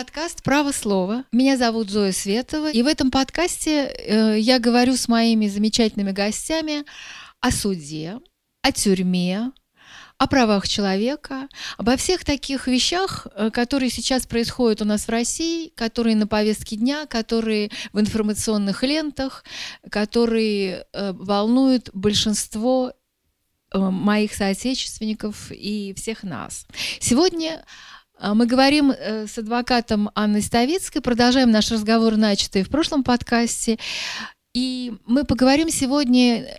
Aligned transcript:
Подкаст 0.00 0.42
«Право 0.42 0.72
слова». 0.72 1.26
Меня 1.30 1.58
зовут 1.58 1.90
Зоя 1.90 2.12
Светова. 2.12 2.70
И 2.70 2.82
в 2.82 2.86
этом 2.86 3.10
подкасте 3.10 3.84
э, 3.84 4.38
я 4.38 4.58
говорю 4.58 4.96
с 4.96 5.08
моими 5.08 5.46
замечательными 5.46 6.12
гостями 6.12 6.84
о 7.40 7.50
суде, 7.50 8.18
о 8.62 8.72
тюрьме, 8.72 9.52
о 10.16 10.26
правах 10.26 10.66
человека, 10.66 11.48
обо 11.76 11.98
всех 11.98 12.24
таких 12.24 12.66
вещах, 12.66 13.26
э, 13.34 13.50
которые 13.50 13.90
сейчас 13.90 14.26
происходят 14.26 14.80
у 14.80 14.86
нас 14.86 15.04
в 15.04 15.10
России, 15.10 15.68
которые 15.76 16.16
на 16.16 16.26
повестке 16.26 16.76
дня, 16.76 17.04
которые 17.04 17.70
в 17.92 18.00
информационных 18.00 18.82
лентах, 18.82 19.44
которые 19.90 20.86
э, 20.94 21.12
волнуют 21.12 21.90
большинство 21.92 22.94
моих 23.72 24.34
соотечественников 24.34 25.52
и 25.52 25.94
всех 25.94 26.24
нас. 26.24 26.66
Сегодня 26.98 27.64
мы 28.22 28.46
говорим 28.46 28.90
э, 28.90 29.26
с 29.26 29.38
адвокатом 29.38 30.10
Анной 30.14 30.42
Ставицкой, 30.42 31.00
продолжаем 31.00 31.50
наш 31.50 31.70
разговор, 31.70 32.16
начатый 32.16 32.62
в 32.62 32.68
прошлом 32.68 33.02
подкасте. 33.02 33.78
И 34.52 34.92
мы 35.06 35.24
поговорим 35.24 35.70
сегодня 35.70 36.42
э, 36.42 36.56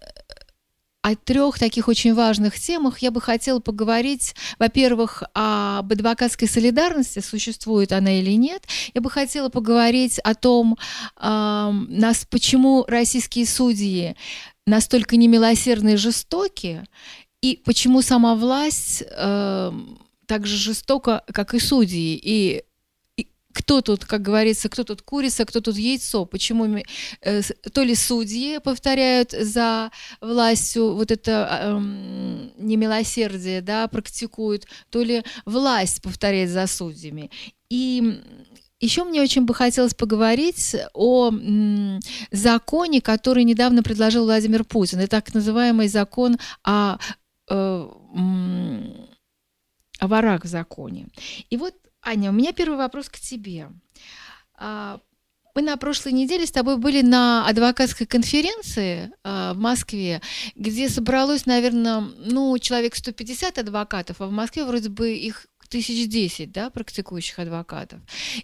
о 1.03 1.15
трех 1.15 1.59
таких 1.59 1.87
очень 1.87 2.13
важных 2.13 2.59
темах. 2.59 2.99
Я 2.99 3.11
бы 3.11 3.21
хотела 3.21 3.59
поговорить, 3.59 4.33
во-первых, 4.59 5.23
об 5.33 5.91
адвокатской 5.91 6.47
солидарности, 6.47 7.19
существует 7.19 7.91
она 7.91 8.19
или 8.19 8.31
нет. 8.31 8.65
Я 8.93 9.01
бы 9.01 9.09
хотела 9.09 9.49
поговорить 9.49 10.19
о 10.19 10.33
том, 10.33 10.77
э, 11.17 11.71
нас, 11.89 12.25
почему 12.29 12.85
российские 12.87 13.45
судьи 13.45 14.15
настолько 14.65 15.17
немилосердны 15.17 15.93
и 15.93 15.97
жестоки, 15.97 16.85
и 17.41 17.61
почему 17.63 18.01
сама 18.01 18.35
власть... 18.35 19.03
Э, 19.11 19.71
так 20.31 20.47
же 20.47 20.55
жестоко, 20.55 21.23
как 21.33 21.53
и 21.53 21.59
судьи. 21.59 22.17
И 22.23 22.63
кто 23.53 23.81
тут, 23.81 24.05
как 24.05 24.21
говорится, 24.21 24.69
кто 24.69 24.85
тут 24.85 25.01
курица, 25.01 25.43
кто 25.43 25.59
тут 25.59 25.75
яйцо, 25.75 26.23
почему 26.23 26.81
э, 27.21 27.41
то 27.73 27.83
ли 27.83 27.95
судьи 27.95 28.59
повторяют 28.59 29.31
за 29.31 29.91
властью 30.21 30.93
вот 30.93 31.11
это 31.11 31.49
э, 31.49 31.79
немилосердие, 32.59 33.59
да, 33.59 33.89
практикуют, 33.89 34.67
то 34.89 35.03
ли 35.03 35.23
власть 35.45 36.01
повторяет 36.01 36.49
за 36.49 36.65
судьями. 36.65 37.29
И 37.69 38.21
еще 38.79 39.03
мне 39.03 39.21
очень 39.21 39.43
бы 39.43 39.53
хотелось 39.53 39.93
поговорить 39.93 40.77
о 40.93 41.29
законе, 42.31 43.01
который 43.01 43.43
недавно 43.43 43.83
предложил 43.83 44.23
Владимир 44.23 44.63
Путин. 44.63 44.99
Это 44.99 45.09
так 45.09 45.33
называемый 45.33 45.89
закон 45.89 46.37
о 46.63 46.99
э, 47.49 47.87
о 50.01 50.07
ворах 50.07 50.43
в 50.43 50.47
законе. 50.47 51.07
И 51.51 51.57
вот, 51.57 51.75
Аня, 52.01 52.31
у 52.31 52.33
меня 52.33 52.51
первый 52.53 52.77
вопрос 52.77 53.07
к 53.07 53.19
тебе. 53.19 53.69
А, 54.55 54.99
мы 55.53 55.61
на 55.61 55.77
прошлой 55.77 56.13
неделе 56.13 56.45
с 56.47 56.51
тобой 56.51 56.77
были 56.77 57.01
на 57.01 57.47
адвокатской 57.47 58.07
конференции 58.07 59.11
э, 59.23 59.51
в 59.53 59.57
Москве, 59.57 60.21
где 60.55 60.89
собралось, 60.89 61.45
наверное, 61.45 61.99
ну, 61.99 62.57
человек 62.57 62.95
150 62.95 63.57
адвокатов, 63.57 64.21
а 64.21 64.27
в 64.27 64.31
Москве 64.31 64.63
вроде 64.65 64.89
бы 64.89 65.13
их 65.13 65.45
тысяч 65.71 66.07
десять, 66.09 66.51
да, 66.51 66.69
практикующих 66.69 67.39
адвокатов. 67.39 68.01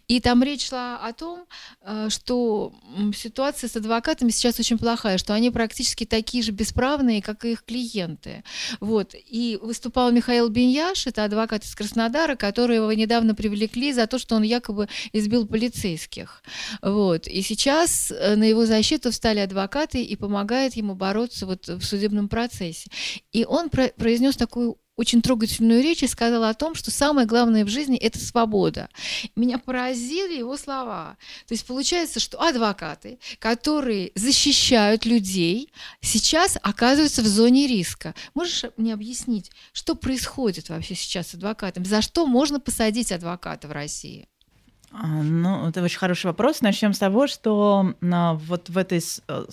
И 0.08 0.20
там 0.22 0.42
речь 0.42 0.70
шла 0.70 0.98
о 0.98 1.12
том, 1.14 1.46
э, 1.82 2.08
что 2.10 2.74
ситуация 3.16 3.68
с 3.70 3.76
адвокатами 3.76 4.32
сейчас 4.32 4.60
очень 4.60 4.78
плохая, 4.78 5.18
что 5.18 5.34
они 5.34 5.52
практически 5.52 6.06
такие 6.06 6.42
же 6.42 6.54
бесправные, 6.54 7.22
как 7.22 7.44
и 7.44 7.52
их 7.52 7.66
клиенты. 7.66 8.44
Вот. 8.80 9.14
И 9.14 9.60
выступал 9.62 10.12
Михаил 10.12 10.48
Беньяш, 10.50 11.06
это 11.06 11.26
адвокат 11.26 11.66
из 11.66 11.76
Краснодара, 11.76 12.36
которого 12.36 12.90
недавно 12.92 13.36
привлекли 13.36 13.92
за 13.92 14.08
то, 14.08 14.18
что 14.18 14.36
он 14.36 14.44
якобы 14.44 14.88
избил 15.12 15.46
полицейских. 15.46 16.42
Вот. 16.82 17.28
И 17.28 17.42
сейчас 17.42 18.10
э, 18.10 18.36
на 18.36 18.46
его 18.46 18.66
защиту 18.66 19.12
встали 19.12 19.40
адвокаты 19.40 20.02
и 20.02 20.16
помогают 20.16 20.76
ему 20.76 20.96
бороться 20.96 21.46
вот 21.46 21.68
в 21.68 21.84
судебном 21.84 22.30
процессе. 22.30 22.90
И 23.34 23.44
он 23.44 23.70
произнес 23.70 24.38
такую 24.38 24.78
очень 24.98 25.22
трогательную 25.22 25.82
речь 25.82 26.04
и 26.04 26.08
сказал 26.08 26.44
о 26.44 26.54
том, 26.54 26.76
что 26.76 26.92
самое 26.92 27.28
главное 27.28 27.64
в 27.64 27.70
жизни– 27.70 27.98
это 28.00 28.20
свобода. 28.20 28.90
Меня 29.36 29.60
поразили 29.60 30.40
его 30.40 30.58
слова. 30.58 31.18
То 31.48 31.54
есть 31.54 31.66
получается, 31.66 32.20
что 32.20 32.42
адвокаты, 32.42 33.20
которые 33.40 34.12
защищают 34.16 35.06
людей, 35.06 35.72
сейчас 36.02 36.58
оказываются 36.62 37.22
в 37.22 37.28
зоне 37.28 37.68
риска. 37.68 38.16
Можешь 38.34 38.66
мне 38.76 38.94
объяснить, 38.94 39.52
что 39.72 39.96
происходит 39.96 40.70
вообще 40.70 40.96
сейчас 40.96 41.28
с 41.28 41.34
адвокатами? 41.36 41.86
За 41.86 42.02
что 42.02 42.26
можно 42.26 42.60
посадить 42.60 43.12
адвоката 43.12 43.68
в 43.68 43.72
России? 43.72 44.28
А, 44.92 45.06
ну, 45.06 45.68
это 45.68 45.84
очень 45.84 46.00
хороший 46.00 46.26
вопрос. 46.26 46.62
Начнем 46.62 46.94
с 46.94 47.00
того, 47.00 47.28
что 47.28 47.94
а, 48.02 48.34
вот 48.34 48.70
в 48.70 48.78
этой 48.78 49.04
э, 49.28 49.46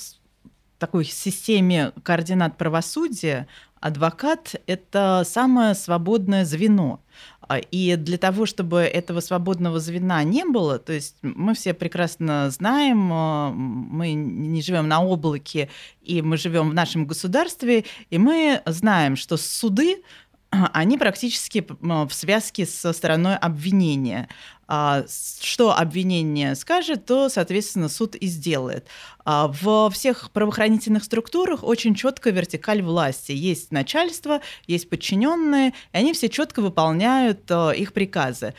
такой 0.79 1.05
системе 1.05 1.93
координат 2.03 2.57
правосудия 2.57 3.47
адвокат– 3.85 4.55
это 4.67 5.25
самое 5.27 5.75
свободное 5.75 6.47
звено. 6.47 7.01
А, 7.47 7.59
и 7.59 7.97
для 7.97 8.17
того, 8.17 8.47
чтобы 8.47 8.79
этого 8.81 9.21
свободного 9.21 9.79
звена 9.79 10.23
не 10.25 10.47
было, 10.47 10.79
то 10.79 10.95
есть 10.95 11.17
мы 11.21 11.53
все 11.53 11.75
прекрасно 11.75 12.49
знаем, 12.51 13.11
а, 13.13 13.51
мы 13.51 14.15
не 14.15 14.63
живем 14.63 14.89
на 14.89 15.05
облаке, 15.05 15.69
и 16.01 16.23
мы 16.23 16.39
живем 16.39 16.71
в 16.71 16.75
нашем 16.75 17.07
государстве, 17.07 17.85
и 18.09 18.17
мы 18.17 18.63
знаем, 18.65 19.17
что 19.17 19.37
суды 19.37 20.03
они 20.51 20.97
практически 20.97 21.67
в 21.81 22.11
связке 22.11 22.65
со 22.65 22.95
стороной 22.95 23.37
обвинения. 23.37 24.29
А, 24.67 25.05
что 25.41 25.77
обвинение 25.77 26.55
скажет, 26.55 27.05
то, 27.07 27.29
соответственно, 27.29 27.89
суд 27.89 28.15
и 28.15 28.27
сделает. 28.27 28.87
А, 29.27 29.49
во 29.63 29.91
всех 29.91 30.31
правоохранительных 30.31 31.05
структурах 31.05 31.63
очень 31.63 31.95
четко 31.95 32.31
вертикаль 32.31 32.83
власти. 32.83 33.33
Есть 33.33 33.73
начальство, 33.73 34.41
есть 34.67 34.89
подчиненные, 34.89 35.71
и 35.93 35.97
они 35.97 36.13
все 36.13 36.29
четко 36.29 36.63
выполняют 36.63 37.51
а, 37.51 37.71
их 37.71 37.93
приказы. 37.93 38.55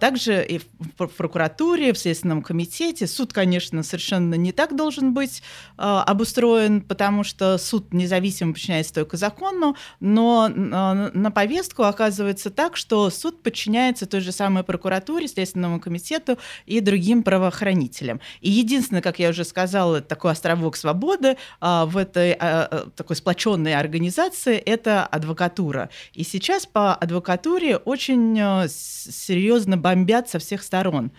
Также 0.00 0.44
и 0.44 0.58
в 0.58 1.06
прокуратуре, 1.08 1.92
в 1.92 1.98
Следственном 1.98 2.42
комитете 2.42 3.06
суд, 3.06 3.32
конечно, 3.32 3.82
совершенно 3.82 4.34
не 4.34 4.52
так 4.52 4.76
должен 4.76 5.14
быть 5.14 5.42
обустроен, 5.76 6.80
потому 6.80 7.24
что 7.24 7.58
суд 7.58 7.92
независимо 7.92 8.52
подчиняется 8.52 8.94
только 8.94 9.16
закону, 9.16 9.76
но 10.00 10.48
на 10.48 11.30
повестку 11.30 11.82
оказывается 11.82 12.50
так, 12.50 12.76
что 12.76 13.10
суд 13.10 13.42
подчиняется 13.42 14.06
той 14.06 14.20
же 14.20 14.32
самой 14.32 14.62
прокуратуре, 14.62 15.26
Следственному 15.44 15.78
комитету 15.78 16.38
и 16.64 16.80
другим 16.80 17.22
правоохранителям. 17.22 18.20
И 18.40 18.50
единственное, 18.50 19.02
как 19.02 19.18
я 19.18 19.28
уже 19.28 19.44
сказала, 19.44 20.00
такой 20.00 20.32
островок 20.32 20.76
свободы 20.76 21.36
а, 21.60 21.84
в 21.84 21.98
этой 21.98 22.32
а, 22.32 22.68
а, 22.70 22.90
такой 22.96 23.16
сплоченной 23.16 23.74
организации– 23.74 24.56
это 24.66 25.04
адвокатура. 25.04 25.90
И 26.14 26.24
сейчас 26.24 26.64
по 26.66 26.94
адвокатуре 26.94 27.76
очень 27.76 28.68
серьезно 28.68 29.76
бомбят 29.76 30.30
со 30.30 30.38
всех 30.38 30.62
сторон. 30.62 31.12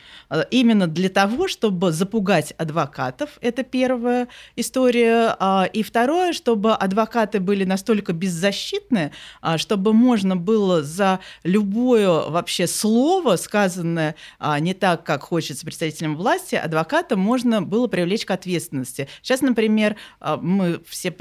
Именно 0.50 0.88
для 0.88 1.10
того, 1.10 1.48
чтобы 1.48 1.92
запугать 1.92 2.54
адвокатов, 2.58 3.30
это 3.42 3.64
первая 3.64 4.28
история. 4.56 5.38
И 5.72 5.84
второе, 5.84 6.34
чтобы 6.34 6.74
адвокаты 6.74 7.40
были 7.40 7.64
настолько 7.64 8.14
беззащитны, 8.14 9.12
чтобы 9.58 9.94
можно 9.94 10.36
было 10.36 10.84
за 10.84 11.20
любое 11.44 12.10
вообще 12.10 12.66
слово, 12.68 13.36
сказанное 13.36 14.15
а, 14.40 14.60
не 14.60 14.74
так, 14.74 15.04
как 15.04 15.24
хочется 15.24 15.66
представителям 15.66 16.16
власти, 16.16 16.56
адвоката 16.56 17.16
можно 17.16 17.62
было 17.62 17.88
привлечь 17.88 18.26
к 18.26 18.32
ответственности. 18.32 19.08
Сейчас, 19.22 19.42
например, 19.42 19.96
а, 20.20 20.38
мы 20.38 20.82
все 20.88 21.14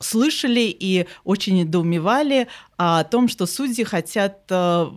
слышали 0.00 0.76
и 0.78 1.06
очень 1.24 1.56
недоумевали 1.56 2.48
о 2.76 3.04
том, 3.04 3.28
что 3.28 3.46
судьи 3.46 3.84
хотят 3.84 4.42
а, 4.50 4.92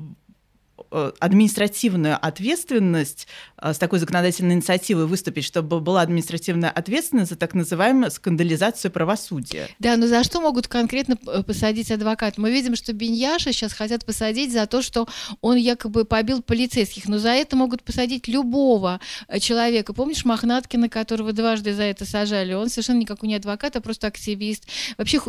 административную 0.92 2.18
ответственность 2.22 3.28
э, 3.58 3.74
с 3.74 3.78
такой 3.78 4.00
законодательной 4.00 4.56
инициативой 4.56 5.06
выступить, 5.06 5.46
чтобы 5.46 5.80
была 5.80 6.02
административная 6.02 6.70
ответственность 6.70 7.30
за 7.30 7.38
так 7.38 7.54
называемую 7.54 8.12
скандализацию 8.12 8.92
правосудия. 8.92 9.70
Да, 9.80 9.96
но 9.98 10.08
за 10.08 10.24
что 10.24 10.42
могут 10.42 10.68
конкретно 10.68 11.18
э, 11.28 11.44
посадить 11.44 11.92
адвокат? 11.92 12.38
Мы 12.38 12.52
видим, 12.52 12.76
что 12.76 12.94
Беньяша 12.94 13.54
сейчас 13.54 13.74
хотят 13.74 14.06
посадить 14.06 14.52
за 14.52 14.66
то, 14.66 14.82
что 14.82 15.08
он 15.40 15.56
якобы 15.56 16.06
побил 16.06 16.42
полицейских, 16.42 17.08
но 17.08 17.18
за 17.18 17.30
это 17.30 17.56
могут 17.56 17.84
посадить 17.84 18.28
любого 18.28 19.00
человека. 19.40 19.94
Помнишь 19.94 20.26
Мохнаткина, 20.26 20.90
которого 20.90 21.32
дважды 21.32 21.74
за 21.74 21.84
это 21.84 22.06
сажали? 22.06 22.54
Он 22.54 22.70
совершенно 22.70 23.00
никакой 23.00 23.30
не 23.30 23.36
адвокат, 23.36 23.76
а 23.76 23.82
просто 23.82 24.08
активист. 24.08 24.66
Вообще 24.98 25.22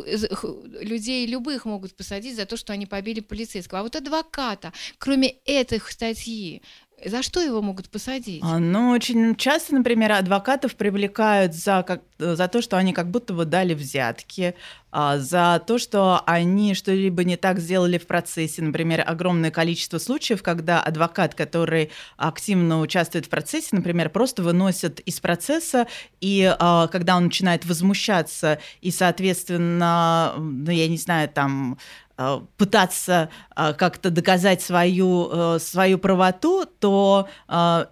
людей 0.81 1.27
любых 1.27 1.65
могут 1.65 1.95
посадить 1.95 2.37
за 2.37 2.47
то, 2.47 2.57
что 2.57 2.73
они 2.73 2.87
побили 2.87 3.21
полицейского. 3.21 3.81
А 3.81 3.83
вот 3.83 3.97
адвоката, 3.97 4.73
кроме 4.99 5.35
этих 5.61 5.91
статьи, 5.91 6.63
за 7.05 7.23
что 7.23 7.41
его 7.41 7.63
могут 7.63 7.91
посадить? 7.91 8.43
А, 8.45 8.59
ну, 8.59 8.91
очень 8.91 9.35
часто, 9.37 9.75
например, 9.75 10.13
адвокатов 10.13 10.77
привлекают 10.77 11.55
за, 11.55 11.83
как, 11.87 12.03
за 12.37 12.49
то, 12.49 12.63
что 12.63 12.77
они 12.77 12.93
как 12.93 13.11
будто 13.11 13.35
бы 13.35 13.45
дали 13.45 13.75
взятки, 13.75 14.55
а, 14.95 15.17
за 15.17 15.63
то, 15.67 15.79
что 15.79 16.23
они 16.27 16.75
что-либо 16.75 17.25
не 17.25 17.37
так 17.37 17.59
сделали 17.59 17.97
в 17.97 18.07
процессе. 18.07 18.61
Например, 18.61 19.03
огромное 19.07 19.51
количество 19.51 19.97
случаев, 19.97 20.43
когда 20.43 20.83
адвокат, 20.83 21.35
который 21.35 21.91
активно 22.19 22.79
участвует 22.79 23.25
в 23.25 23.31
процессе, 23.31 23.69
например, 23.73 24.11
просто 24.11 24.43
выносит 24.43 25.01
из 25.01 25.19
процесса, 25.19 25.87
и 26.21 26.55
а, 26.59 26.89
когда 26.89 27.17
он 27.17 27.25
начинает 27.25 27.65
возмущаться, 27.65 28.59
и, 28.83 28.91
соответственно, 28.91 30.35
ну, 30.37 30.71
я 30.71 30.87
не 30.89 30.99
знаю, 30.99 31.31
там 31.31 31.79
а, 32.19 32.45
пытаться 32.59 33.31
как-то 33.55 34.11
доказать 34.11 34.61
свою, 34.61 35.29
э, 35.33 35.59
свою 35.59 35.99
правоту, 35.99 36.67
то, 36.67 37.29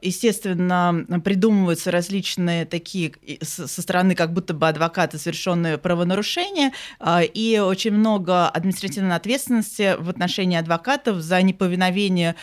естественно, 0.02 1.04
придумываются 1.24 1.90
различные 1.90 2.64
такие 2.66 3.12
со 3.42 3.66
стороны 3.66 4.14
как 4.20 4.34
будто 4.34 4.52
бы 4.52 4.68
адвоката 4.68 5.16
совершенные 5.16 5.78
правонарушения, 5.78 6.72
и 7.18 7.58
очень 7.64 7.92
много 7.92 8.50
административной 8.50 9.16
ответственности 9.16 9.96
в 9.98 10.10
отношении 10.10 10.58
адвокатов 10.58 11.22
за 11.22 11.40
неповиновение 11.40 12.34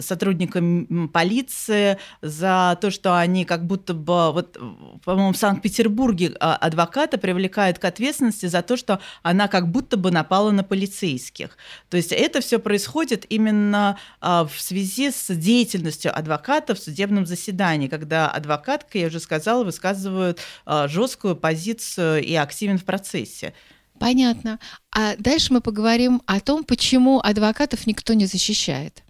сотрудникам 0.00 1.08
полиции, 1.12 1.98
за 2.22 2.76
то, 2.80 2.90
что 2.90 3.16
они 3.16 3.44
как 3.44 3.64
будто 3.64 3.94
бы, 3.94 4.32
вот, 4.32 4.58
по-моему, 5.04 5.32
в 5.32 5.36
Санкт-Петербурге 5.36 6.34
адвоката 6.40 7.18
привлекают 7.18 7.78
к 7.78 7.84
ответственности 7.84 8.46
за 8.46 8.62
то, 8.62 8.76
что 8.76 8.98
она 9.22 9.46
как 9.46 9.70
будто 9.70 9.96
бы 9.96 10.10
напала 10.10 10.50
на 10.50 10.64
полицейских. 10.64 11.56
То 11.88 11.96
есть 11.98 12.10
это 12.10 12.40
все 12.40 12.58
происходит 12.58 13.26
именно 13.28 13.96
а, 14.20 14.44
в 14.44 14.60
связи 14.60 15.12
с 15.12 15.32
деятельностью 15.32 16.16
адвоката 16.18 16.74
в 16.74 16.80
судебном 16.80 17.26
заседании, 17.26 17.86
когда 17.86 18.28
адвокат, 18.28 18.82
как 18.82 18.96
я 18.96 19.06
уже 19.06 19.20
сказала, 19.20 19.62
высказывает 19.62 20.40
а, 20.64 20.88
жесткую 21.12 21.36
позицию 21.36 22.24
и 22.24 22.34
активен 22.34 22.78
в 22.78 22.84
процессе. 22.84 23.52
Понятно. 23.98 24.58
А 24.90 25.14
дальше 25.16 25.52
мы 25.52 25.60
поговорим 25.60 26.22
о 26.26 26.40
том, 26.40 26.64
почему 26.64 27.20
адвокатов 27.20 27.86
никто 27.86 28.14
не 28.14 28.26
защищает. 28.26 29.02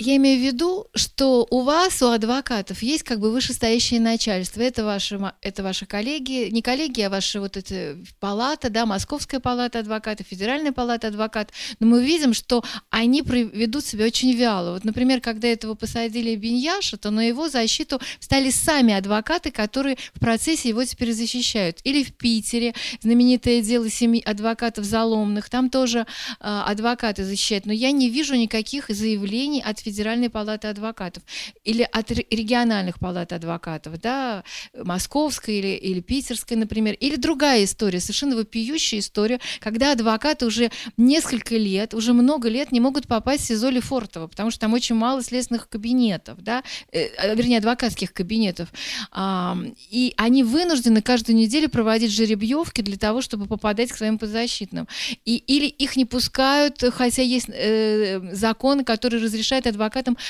Я 0.00 0.14
имею 0.14 0.38
в 0.38 0.44
виду, 0.44 0.86
что 0.94 1.44
у 1.50 1.62
вас, 1.62 2.00
у 2.02 2.06
адвокатов, 2.06 2.82
есть 2.82 3.02
как 3.02 3.18
бы 3.18 3.32
вышестоящее 3.32 3.98
начальство. 3.98 4.60
Это 4.60 4.84
ваши, 4.84 5.20
это 5.42 5.64
ваши 5.64 5.86
коллеги, 5.86 6.50
не 6.50 6.62
коллеги, 6.62 7.00
а 7.00 7.10
ваши 7.10 7.40
вот 7.40 7.56
эти 7.56 7.96
палата, 8.20 8.70
да, 8.70 8.86
Московская 8.86 9.40
палата 9.40 9.80
адвокатов, 9.80 10.28
Федеральная 10.28 10.70
палата 10.70 11.08
адвокатов. 11.08 11.56
Но 11.80 11.88
мы 11.88 12.04
видим, 12.04 12.32
что 12.32 12.62
они 12.90 13.22
ведут 13.22 13.84
себя 13.84 14.04
очень 14.04 14.32
вяло. 14.34 14.74
Вот, 14.74 14.84
например, 14.84 15.20
когда 15.20 15.48
этого 15.48 15.74
посадили 15.74 16.36
Беньяша, 16.36 16.96
то 16.96 17.10
на 17.10 17.26
его 17.26 17.48
защиту 17.48 18.00
стали 18.20 18.50
сами 18.50 18.94
адвокаты, 18.94 19.50
которые 19.50 19.96
в 20.14 20.20
процессе 20.20 20.68
его 20.68 20.84
теперь 20.84 21.12
защищают. 21.12 21.80
Или 21.82 22.04
в 22.04 22.14
Питере 22.14 22.72
знаменитое 23.02 23.62
дело 23.62 23.90
семи 23.90 24.22
адвокатов 24.24 24.84
заломных, 24.84 25.50
там 25.50 25.70
тоже 25.70 26.00
э, 26.00 26.04
адвокаты 26.40 27.24
защищают. 27.24 27.66
Но 27.66 27.72
я 27.72 27.90
не 27.90 28.10
вижу 28.10 28.36
никаких 28.36 28.86
заявлений 28.90 29.60
от 29.60 29.87
Федеральной 29.88 30.28
палаты 30.28 30.68
адвокатов 30.68 31.22
или 31.64 31.88
от 31.90 32.10
региональных 32.10 32.98
палат 32.98 33.32
адвокатов, 33.32 33.98
да, 34.00 34.44
московской 34.74 35.54
или, 35.54 35.68
или 35.76 36.00
питерской, 36.00 36.56
например, 36.58 36.94
или 36.94 37.16
другая 37.16 37.64
история, 37.64 38.00
совершенно 38.00 38.36
вопиющая 38.36 38.98
история, 38.98 39.40
когда 39.60 39.92
адвокаты 39.92 40.44
уже 40.44 40.70
несколько 40.98 41.56
лет, 41.56 41.94
уже 41.94 42.12
много 42.12 42.50
лет 42.50 42.70
не 42.70 42.80
могут 42.80 43.06
попасть 43.06 43.44
в 43.44 43.46
СИЗО 43.46 43.70
Лефортово, 43.70 44.26
потому 44.26 44.50
что 44.50 44.60
там 44.60 44.74
очень 44.74 44.94
мало 44.94 45.22
следственных 45.22 45.68
кабинетов, 45.70 46.42
да, 46.42 46.62
э, 46.92 47.06
а, 47.16 47.34
вернее, 47.34 47.58
адвокатских 47.58 48.12
кабинетов, 48.12 48.68
а, 49.10 49.56
и 49.90 50.12
они 50.18 50.42
вынуждены 50.42 51.00
каждую 51.00 51.36
неделю 51.36 51.70
проводить 51.70 52.12
жеребьевки 52.12 52.82
для 52.82 52.98
того, 52.98 53.22
чтобы 53.22 53.46
попадать 53.46 53.90
к 53.90 53.96
своим 53.96 54.18
подзащитным. 54.18 54.86
И, 55.24 55.36
или 55.36 55.66
их 55.66 55.96
не 55.96 56.04
пускают, 56.04 56.82
хотя 56.92 57.22
есть 57.22 57.48
э, 57.48 58.20
законы, 58.34 58.84
которые 58.84 59.22
разрешают 59.22 59.66
адвокатам 59.66 59.77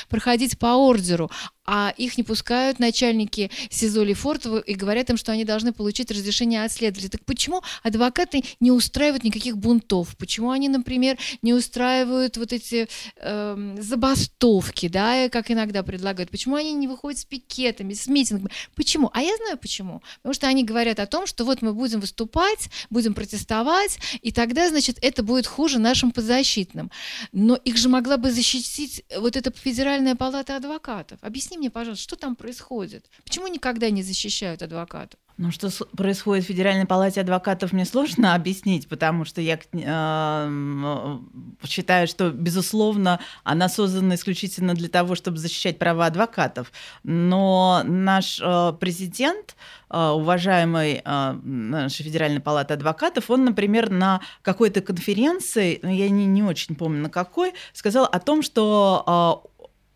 проходить 0.07 0.57
по 0.57 0.75
ордеру, 0.75 1.29
а 1.71 1.93
их 1.97 2.17
не 2.17 2.23
пускают 2.23 2.79
начальники 2.79 3.51
СИЗО 3.69 4.01
Лефортово 4.03 4.57
и 4.57 4.73
говорят 4.73 5.11
им, 5.11 5.17
что 5.17 5.31
они 5.31 5.45
должны 5.45 5.71
получить 5.71 6.09
разрешение 6.09 6.63
от 6.63 6.71
следователя. 6.71 7.11
Так 7.11 7.25
почему 7.25 7.61
адвокаты 7.83 8.43
не 8.59 8.71
устраивают 8.71 9.23
никаких 9.23 9.55
бунтов? 9.55 10.17
Почему 10.17 10.49
они, 10.49 10.67
например, 10.67 11.19
не 11.43 11.53
устраивают 11.53 12.37
вот 12.37 12.53
эти 12.53 12.87
э, 13.17 13.75
забастовки, 13.79 14.87
да, 14.87 15.29
как 15.29 15.51
иногда 15.51 15.83
предлагают? 15.83 16.31
Почему 16.31 16.55
они 16.55 16.73
не 16.73 16.87
выходят 16.87 17.19
с 17.19 17.25
пикетами, 17.25 17.93
с 17.93 18.07
митингами? 18.07 18.49
Почему? 18.73 19.11
А 19.13 19.21
я 19.21 19.37
знаю 19.37 19.59
почему. 19.59 20.01
Потому 20.23 20.33
что 20.33 20.47
они 20.47 20.63
говорят 20.63 20.99
о 20.99 21.05
том, 21.05 21.27
что 21.27 21.45
вот 21.45 21.61
мы 21.61 21.73
будем 21.73 21.99
выступать, 21.99 22.69
будем 22.89 23.13
протестовать, 23.13 23.99
и 24.23 24.31
тогда, 24.31 24.69
значит, 24.69 24.97
это 25.03 25.21
будет 25.21 25.45
хуже 25.45 25.77
нашим 25.77 26.09
подзащитным. 26.09 26.89
Но 27.31 27.53
их 27.57 27.77
же 27.77 27.89
могла 27.89 28.17
бы 28.17 28.31
защитить 28.31 29.03
вот 29.15 29.37
эта 29.37 29.51
федеральная 29.51 30.15
палата 30.15 30.55
адвокатов. 30.55 31.19
Объясни 31.21 31.58
мне, 31.59 31.69
пожалуйста, 31.69 32.03
что 32.03 32.15
там 32.15 32.35
происходит? 32.35 33.05
Почему 33.23 33.47
никогда 33.47 33.89
не 33.89 34.01
защищают 34.01 34.63
адвокатов? 34.63 35.19
Ну, 35.37 35.51
что 35.51 35.69
происходит 35.95 36.43
в 36.43 36.47
Федеральной 36.49 36.85
палате 36.85 37.21
адвокатов, 37.21 37.71
мне 37.71 37.85
сложно 37.85 38.35
объяснить, 38.35 38.89
потому 38.89 39.23
что 39.23 39.39
я 39.39 39.57
э, 39.71 41.19
считаю, 41.65 42.07
что, 42.09 42.31
безусловно, 42.31 43.21
она 43.45 43.69
создана 43.69 44.15
исключительно 44.15 44.73
для 44.73 44.89
того, 44.89 45.15
чтобы 45.15 45.37
защищать 45.37 45.79
права 45.79 46.07
адвокатов. 46.07 46.73
Но 47.03 47.83
наш 47.85 48.41
э, 48.43 48.73
президент, 48.81 49.55
э, 49.89 50.09
уважаемый 50.09 51.01
э, 51.05 51.31
нашей 51.41 52.03
Федеральной 52.03 52.41
палаты 52.41 52.73
адвокатов, 52.73 53.29
он, 53.29 53.45
например, 53.45 53.89
на 53.89 54.19
какой-то 54.41 54.81
конференции, 54.81 55.79
ну, 55.81 55.89
я 55.89 56.09
не, 56.09 56.25
не 56.25 56.43
очень 56.43 56.75
помню 56.75 57.03
на 57.03 57.09
какой, 57.09 57.53
сказал 57.71 58.03
о 58.03 58.19
том, 58.19 58.41
что 58.41 59.48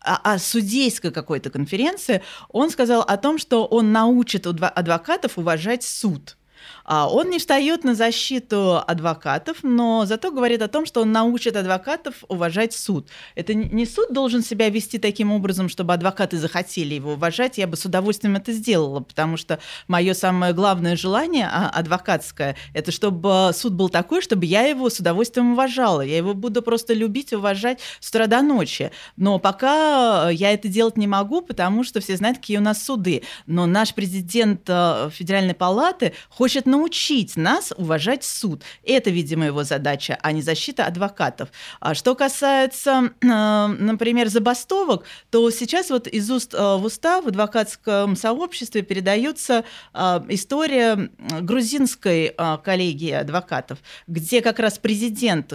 э, 0.04 0.10
о, 0.22 0.38
судейской 0.38 1.10
какой-то 1.10 1.50
конференции, 1.50 2.22
он 2.48 2.70
сказал 2.70 3.02
о 3.02 3.16
том, 3.16 3.38
что 3.38 3.66
он 3.66 3.92
научит 3.92 4.46
адвокатов 4.46 5.38
уважать 5.38 5.82
суд. 5.82 6.36
А 6.84 7.08
он 7.08 7.30
не 7.30 7.38
встает 7.38 7.84
на 7.84 7.94
защиту 7.94 8.82
адвокатов, 8.86 9.58
но 9.62 10.04
зато 10.06 10.30
говорит 10.30 10.62
о 10.62 10.68
том, 10.68 10.86
что 10.86 11.02
он 11.02 11.12
научит 11.12 11.56
адвокатов 11.56 12.24
уважать 12.28 12.72
суд. 12.72 13.08
Это 13.34 13.54
не 13.54 13.86
суд 13.86 14.12
должен 14.12 14.42
себя 14.42 14.68
вести 14.68 14.98
таким 14.98 15.32
образом, 15.32 15.68
чтобы 15.68 15.94
адвокаты 15.94 16.36
захотели 16.36 16.94
его 16.94 17.14
уважать. 17.14 17.58
Я 17.58 17.66
бы 17.66 17.76
с 17.76 17.84
удовольствием 17.84 18.36
это 18.36 18.52
сделала, 18.52 19.00
потому 19.00 19.36
что 19.36 19.58
мое 19.88 20.14
самое 20.14 20.52
главное 20.52 20.96
желание 20.96 21.48
а, 21.50 21.70
адвокатское– 21.70 22.56
это 22.74 22.92
чтобы 22.92 23.50
суд 23.54 23.72
был 23.72 23.88
такой, 23.88 24.20
чтобы 24.20 24.44
я 24.44 24.62
его 24.62 24.90
с 24.90 25.00
удовольствием 25.00 25.52
уважала. 25.52 26.02
Я 26.02 26.18
его 26.18 26.34
буду 26.34 26.62
просто 26.62 26.92
любить, 26.92 27.32
уважать 27.32 27.80
с 28.00 28.10
утра 28.10 28.26
до 28.26 28.42
ночи. 28.42 28.90
Но 29.16 29.38
пока 29.38 30.28
я 30.30 30.52
это 30.52 30.68
делать 30.68 30.96
не 30.96 31.06
могу, 31.06 31.40
потому 31.40 31.84
что 31.84 32.00
все 32.00 32.16
знают, 32.16 32.38
какие 32.38 32.58
у 32.58 32.62
нас 32.62 32.82
суды. 32.82 33.22
Но 33.46 33.66
наш 33.66 33.94
президент 33.94 34.62
э, 34.68 35.10
Федеральной 35.12 35.54
палаты 35.54 36.12
хочет 36.28 36.66
научить 36.74 37.36
нас 37.36 37.72
уважать 37.76 38.24
суд. 38.24 38.62
Это, 38.84 39.10
видимо, 39.10 39.46
его 39.46 39.64
задача, 39.64 40.18
а 40.22 40.32
не 40.32 40.42
защита 40.42 40.86
адвокатов. 40.86 41.48
А 41.80 41.94
что 41.94 42.14
касается, 42.14 43.12
э, 43.20 43.26
например, 43.26 44.28
забастовок, 44.28 45.04
то 45.30 45.50
сейчас 45.50 45.90
вот 45.90 46.08
из 46.08 46.30
уст 46.30 46.52
э, 46.54 46.58
в 46.58 46.84
уста 46.84 47.20
в 47.20 47.28
адвокатском 47.28 48.16
сообществе 48.16 48.82
передается 48.82 49.64
э, 49.92 50.20
история 50.28 51.10
грузинской 51.40 52.34
коллегии 52.64 53.12
адвокатов, 53.12 53.78
где 54.06 54.40
как 54.40 54.58
раз 54.58 54.78
президент, 54.78 55.52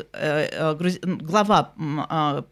глава 1.03 1.73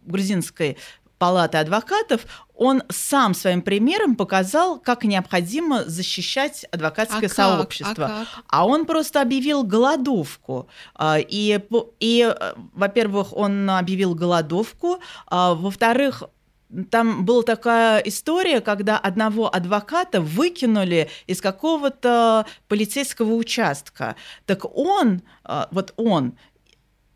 грузинской 0.05 0.77
палаты 1.17 1.57
адвокатов, 1.57 2.25
он 2.55 2.83
сам 2.89 3.33
своим 3.33 3.61
примером 3.61 4.15
показал, 4.15 4.79
как 4.79 5.03
необходимо 5.03 5.83
защищать 5.85 6.65
адвокатское 6.71 7.29
а 7.29 7.33
сообщество. 7.33 8.05
А, 8.05 8.07
как? 8.07 8.27
а 8.47 8.65
он 8.65 8.85
просто 8.85 9.21
объявил 9.21 9.63
голодовку. 9.63 10.67
А, 10.95 11.17
и, 11.19 11.59
и 11.99 12.35
во-первых, 12.73 13.35
он 13.35 13.69
объявил 13.69 14.15
голодовку, 14.15 14.99
а, 15.27 15.53
во-вторых, 15.53 16.23
там 16.91 17.23
была 17.23 17.43
такая 17.43 17.99
история, 17.99 18.59
когда 18.59 18.97
одного 18.97 19.53
адвоката 19.53 20.19
выкинули 20.19 21.09
из 21.25 21.39
какого-то 21.39 22.45
полицейского 22.67 23.35
участка. 23.35 24.17
Так 24.45 24.65
он, 24.77 25.21
вот 25.71 25.93
он, 25.95 26.33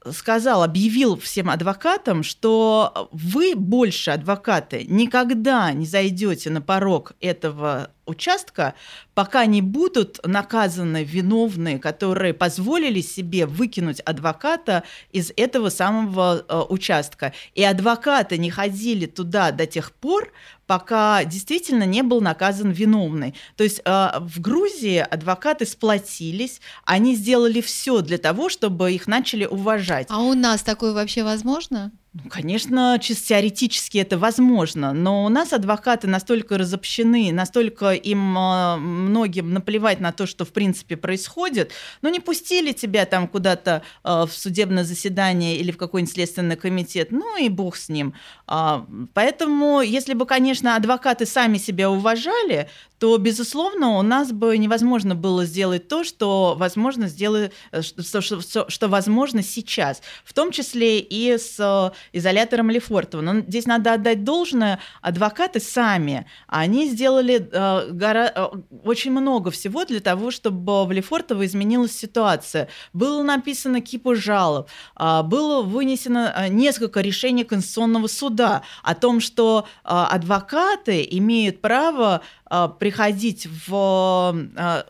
сказал, 0.09 0.63
объявил 0.63 1.17
всем 1.17 1.49
адвокатам, 1.49 2.23
что 2.23 3.09
вы 3.11 3.55
больше, 3.55 4.11
адвокаты, 4.11 4.85
никогда 4.87 5.71
не 5.73 5.85
зайдете 5.85 6.49
на 6.49 6.61
порог 6.61 7.13
этого 7.21 7.91
участка, 8.05 8.73
пока 9.13 9.45
не 9.45 9.61
будут 9.61 10.19
наказаны 10.25 11.03
виновные, 11.03 11.79
которые 11.79 12.33
позволили 12.33 13.01
себе 13.01 13.45
выкинуть 13.45 13.99
адвоката 14.01 14.83
из 15.11 15.31
этого 15.37 15.69
самого 15.69 16.43
э, 16.47 16.61
участка. 16.69 17.33
И 17.55 17.63
адвокаты 17.63 18.37
не 18.37 18.49
ходили 18.49 19.05
туда 19.05 19.51
до 19.51 19.65
тех 19.65 19.91
пор, 19.91 20.31
пока 20.67 21.23
действительно 21.25 21.83
не 21.83 22.01
был 22.01 22.21
наказан 22.21 22.71
виновный. 22.71 23.35
То 23.55 23.63
есть 23.63 23.81
э, 23.83 24.09
в 24.19 24.39
Грузии 24.39 24.97
адвокаты 24.97 25.65
сплотились, 25.65 26.61
они 26.85 27.15
сделали 27.15 27.61
все 27.61 28.01
для 28.01 28.17
того, 28.17 28.49
чтобы 28.49 28.93
их 28.93 29.07
начали 29.07 29.45
уважать. 29.45 30.07
А 30.09 30.19
у 30.21 30.33
нас 30.33 30.63
такое 30.63 30.93
вообще 30.93 31.23
возможно? 31.23 31.91
Ну, 32.13 32.29
конечно, 32.29 32.99
чисто 33.01 33.29
теоретически 33.29 33.97
это 33.97 34.17
возможно, 34.17 34.91
но 34.91 35.23
у 35.23 35.29
нас 35.29 35.53
адвокаты 35.53 36.07
настолько 36.07 36.57
разобщены, 36.57 37.31
настолько 37.31 37.93
им 37.93 38.37
э, 38.37 38.75
многим 38.75 39.53
наплевать 39.53 40.01
на 40.01 40.11
то, 40.11 40.25
что 40.25 40.43
в 40.43 40.49
принципе 40.49 40.97
происходит, 40.97 41.71
ну 42.01 42.09
не 42.09 42.19
пустили 42.19 42.73
тебя 42.73 43.05
там 43.05 43.29
куда-то 43.29 43.83
э, 44.03 44.25
в 44.25 44.33
судебное 44.33 44.83
заседание 44.83 45.55
или 45.55 45.71
в 45.71 45.77
какой-нибудь 45.77 46.13
следственный 46.13 46.57
комитет, 46.57 47.13
ну 47.13 47.37
и 47.37 47.47
бог 47.47 47.77
с 47.77 47.87
ним. 47.87 48.13
А, 48.45 48.85
поэтому, 49.13 49.79
если 49.79 50.13
бы, 50.13 50.25
конечно, 50.25 50.75
адвокаты 50.75 51.25
сами 51.25 51.57
себя 51.57 51.89
уважали, 51.89 52.67
то, 52.99 53.17
безусловно, 53.17 53.97
у 53.97 54.01
нас 54.01 54.31
бы 54.31 54.57
невозможно 54.57 55.15
было 55.15 55.45
сделать 55.45 55.87
то, 55.87 56.03
что 56.03 56.55
возможно 56.57 57.07
сделать, 57.07 57.53
э, 57.71 57.81
что, 57.81 58.19
что, 58.19 58.41
что, 58.41 58.69
что 58.69 58.87
возможно 58.89 59.41
сейчас, 59.41 60.01
в 60.25 60.33
том 60.33 60.51
числе 60.51 60.99
и 60.99 61.37
с 61.37 61.91
изолятором 62.13 62.69
Лефортова. 62.69 63.21
Но 63.21 63.39
здесь 63.41 63.65
надо 63.65 63.93
отдать 63.93 64.23
должное, 64.23 64.79
адвокаты 65.01 65.59
сами, 65.59 66.25
они 66.47 66.89
сделали 66.89 67.47
э, 67.51 67.91
гора, 67.91 68.31
э, 68.33 68.47
очень 68.83 69.11
много 69.11 69.51
всего 69.51 69.85
для 69.85 69.99
того, 69.99 70.31
чтобы 70.31 70.85
в 70.85 70.91
Лефортово 70.91 71.45
изменилась 71.45 71.91
ситуация. 71.97 72.67
Было 72.93 73.23
написано 73.23 73.81
кипу 73.81 74.15
жалоб, 74.15 74.69
э, 74.99 75.23
было 75.23 75.61
вынесено 75.61 76.33
э, 76.35 76.47
несколько 76.49 77.01
решений 77.01 77.43
Конституционного 77.43 78.07
суда 78.07 78.63
о 78.83 78.95
том, 78.95 79.19
что 79.19 79.65
э, 79.83 79.87
адвокаты 79.87 81.07
имеют 81.09 81.61
право 81.61 82.21
а, 82.51 82.67
приходить 82.67 83.47
в 83.47 83.73
а, 83.73 84.85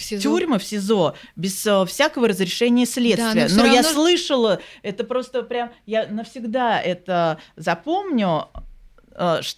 в 0.00 0.04
СИЗО. 0.04 0.22
тюрьмы 0.22 0.58
в 0.58 0.64
СИЗО 0.64 1.14
без 1.36 1.66
uh, 1.66 1.86
всякого 1.86 2.28
разрешения 2.28 2.86
следствия. 2.86 3.48
Да, 3.48 3.54
но, 3.54 3.56
но 3.56 3.62
равно... 3.62 3.74
я 3.74 3.82
слышала, 3.82 4.60
это 4.82 5.04
просто 5.04 5.42
прям, 5.42 5.70
я 5.86 6.06
навсегда 6.08 6.80
это 6.80 7.38
запомню, 7.56 8.48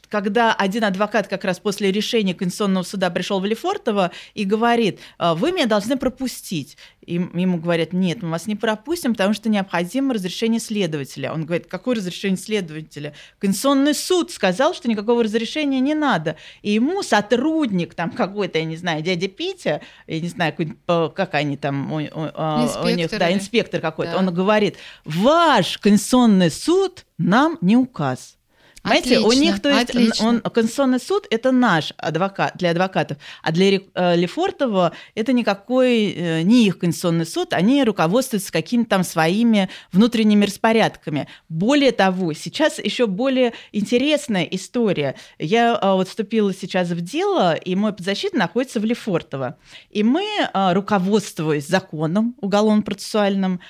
когда 0.08 0.52
один 0.54 0.84
адвокат 0.84 1.28
как 1.28 1.44
раз 1.44 1.58
после 1.60 1.92
решения 1.92 2.34
Конституционного 2.34 2.84
суда 2.84 3.10
пришел 3.10 3.40
в 3.40 3.44
Лефортово 3.44 4.10
и 4.34 4.44
говорит, 4.44 5.00
вы 5.18 5.52
меня 5.52 5.66
должны 5.66 5.96
пропустить. 5.96 6.76
И 7.04 7.14
ему 7.14 7.58
говорят, 7.58 7.92
нет, 7.92 8.22
мы 8.22 8.30
вас 8.30 8.46
не 8.46 8.54
пропустим, 8.54 9.12
потому 9.12 9.34
что 9.34 9.48
необходимо 9.48 10.14
разрешение 10.14 10.60
следователя. 10.60 11.32
Он 11.32 11.44
говорит, 11.44 11.66
какое 11.66 11.96
разрешение 11.96 12.38
следователя? 12.38 13.12
Конституционный 13.40 13.94
суд 13.94 14.30
сказал, 14.30 14.72
что 14.72 14.88
никакого 14.88 15.24
разрешения 15.24 15.80
не 15.80 15.94
надо. 15.94 16.36
И 16.62 16.72
ему 16.72 17.02
сотрудник 17.02 17.94
там 17.94 18.10
какой-то, 18.10 18.58
я 18.58 18.64
не 18.64 18.76
знаю, 18.76 19.02
дядя 19.02 19.26
Петя, 19.26 19.80
я 20.06 20.20
не 20.20 20.28
знаю, 20.28 20.54
как 20.86 21.34
они 21.34 21.56
там, 21.56 21.92
у, 21.92 21.96
у, 21.96 22.00
у 22.00 22.88
них, 22.88 23.10
да, 23.10 23.32
инспектор 23.32 23.80
какой-то, 23.80 24.12
да. 24.12 24.18
он 24.18 24.32
говорит, 24.32 24.76
ваш 25.04 25.78
Конституционный 25.78 26.50
суд 26.50 27.04
нам 27.18 27.58
не 27.60 27.76
указ. 27.76 28.36
Понимаете, 28.82 29.20
у 29.20 29.32
них, 29.32 29.60
то 29.62 29.68
есть, 29.68 29.90
отлично. 29.90 30.28
он, 30.28 30.40
Конституционный 30.40 30.98
суд– 30.98 31.26
это 31.30 31.52
наш 31.52 31.92
адвокат, 31.98 32.56
для 32.56 32.70
адвокатов, 32.70 33.16
а 33.42 33.52
для 33.52 33.80
э, 33.94 34.16
Лефортова 34.16 34.92
это 35.14 35.32
никакой, 35.32 36.10
э, 36.10 36.42
не 36.42 36.66
их 36.66 36.78
Конституционный 36.78 37.26
суд, 37.26 37.52
они 37.52 37.84
руководствуются 37.84 38.50
какими-то 38.50 38.90
там 38.90 39.04
своими 39.04 39.68
внутренними 39.92 40.44
распорядками. 40.44 41.28
Более 41.48 41.92
того, 41.92 42.32
сейчас 42.32 42.80
еще 42.80 43.06
более 43.06 43.52
интересная 43.70 44.42
история. 44.44 45.14
Я 45.38 45.78
э, 45.80 45.92
вот 45.92 46.08
вступила 46.08 46.52
сейчас 46.52 46.88
в 46.88 47.00
дело, 47.00 47.54
и 47.54 47.76
мой 47.76 47.92
подзащитный 47.92 48.40
находится 48.40 48.80
в 48.80 48.84
Лефортово. 48.84 49.58
И 49.90 50.02
мы, 50.02 50.24
руководствуясь 50.52 51.68
законом 51.68 52.34
уголовно-процессуальным 52.40 53.60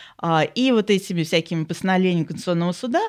и 0.54 0.72
вот 0.72 0.90
этими 0.90 1.22
всякими 1.22 1.64
постановлениями 1.64 2.24
Конституционного 2.24 2.72
суда, 2.72 3.00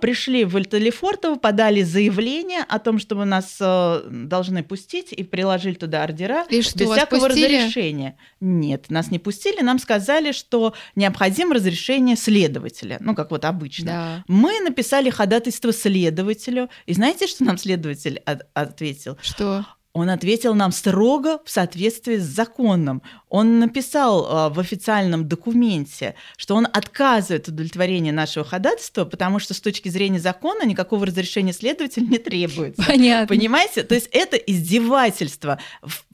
пришли 0.00 0.44
в 0.44 0.56
Лефортово, 0.56 1.41
подали 1.42 1.82
заявление 1.82 2.60
о 2.66 2.78
том, 2.78 2.98
что 2.98 3.16
вы 3.16 3.26
нас 3.26 3.58
э, 3.60 4.02
должны 4.10 4.62
пустить, 4.62 5.12
и 5.12 5.22
приложили 5.24 5.74
туда 5.74 6.02
ордера 6.04 6.46
и 6.48 6.62
что, 6.62 6.78
без 6.78 6.90
всякого 6.90 7.26
пустили? 7.28 7.56
разрешения. 7.58 8.16
Нет, 8.40 8.88
нас 8.88 9.10
не 9.10 9.18
пустили, 9.18 9.60
нам 9.60 9.78
сказали, 9.78 10.32
что 10.32 10.72
необходимо 10.96 11.54
разрешение 11.54 12.16
следователя, 12.16 12.96
ну, 13.00 13.14
как 13.14 13.30
вот 13.30 13.44
обычно. 13.44 13.86
Да. 13.86 14.24
Мы 14.28 14.60
написали 14.60 15.10
ходатайство 15.10 15.72
следователю, 15.72 16.70
и 16.86 16.94
знаете, 16.94 17.26
что 17.26 17.44
нам 17.44 17.58
следователь 17.58 18.18
от- 18.24 18.46
ответил? 18.54 19.18
Что? 19.20 19.66
Он 19.94 20.08
ответил 20.08 20.54
нам 20.54 20.72
строго 20.72 21.40
в 21.44 21.50
соответствии 21.50 22.16
с 22.16 22.22
законом. 22.22 23.02
Он 23.28 23.58
написал 23.58 24.24
э, 24.24 24.54
в 24.54 24.58
официальном 24.58 25.28
документе, 25.28 26.14
что 26.38 26.54
он 26.54 26.66
отказывает 26.66 27.48
удовлетворение 27.48 28.12
нашего 28.12 28.44
ходатайства, 28.44 29.04
потому 29.04 29.38
что 29.38 29.52
с 29.52 29.60
точки 29.60 29.90
зрения 29.90 30.18
закона 30.18 30.64
никакого 30.64 31.04
разрешения 31.04 31.52
следователя 31.52 32.06
не 32.06 32.16
требуется. 32.18 32.82
Понятно. 32.86 33.26
Понимаете? 33.26 33.82
То 33.82 33.94
есть 33.94 34.08
это 34.12 34.36
издевательство. 34.36 35.58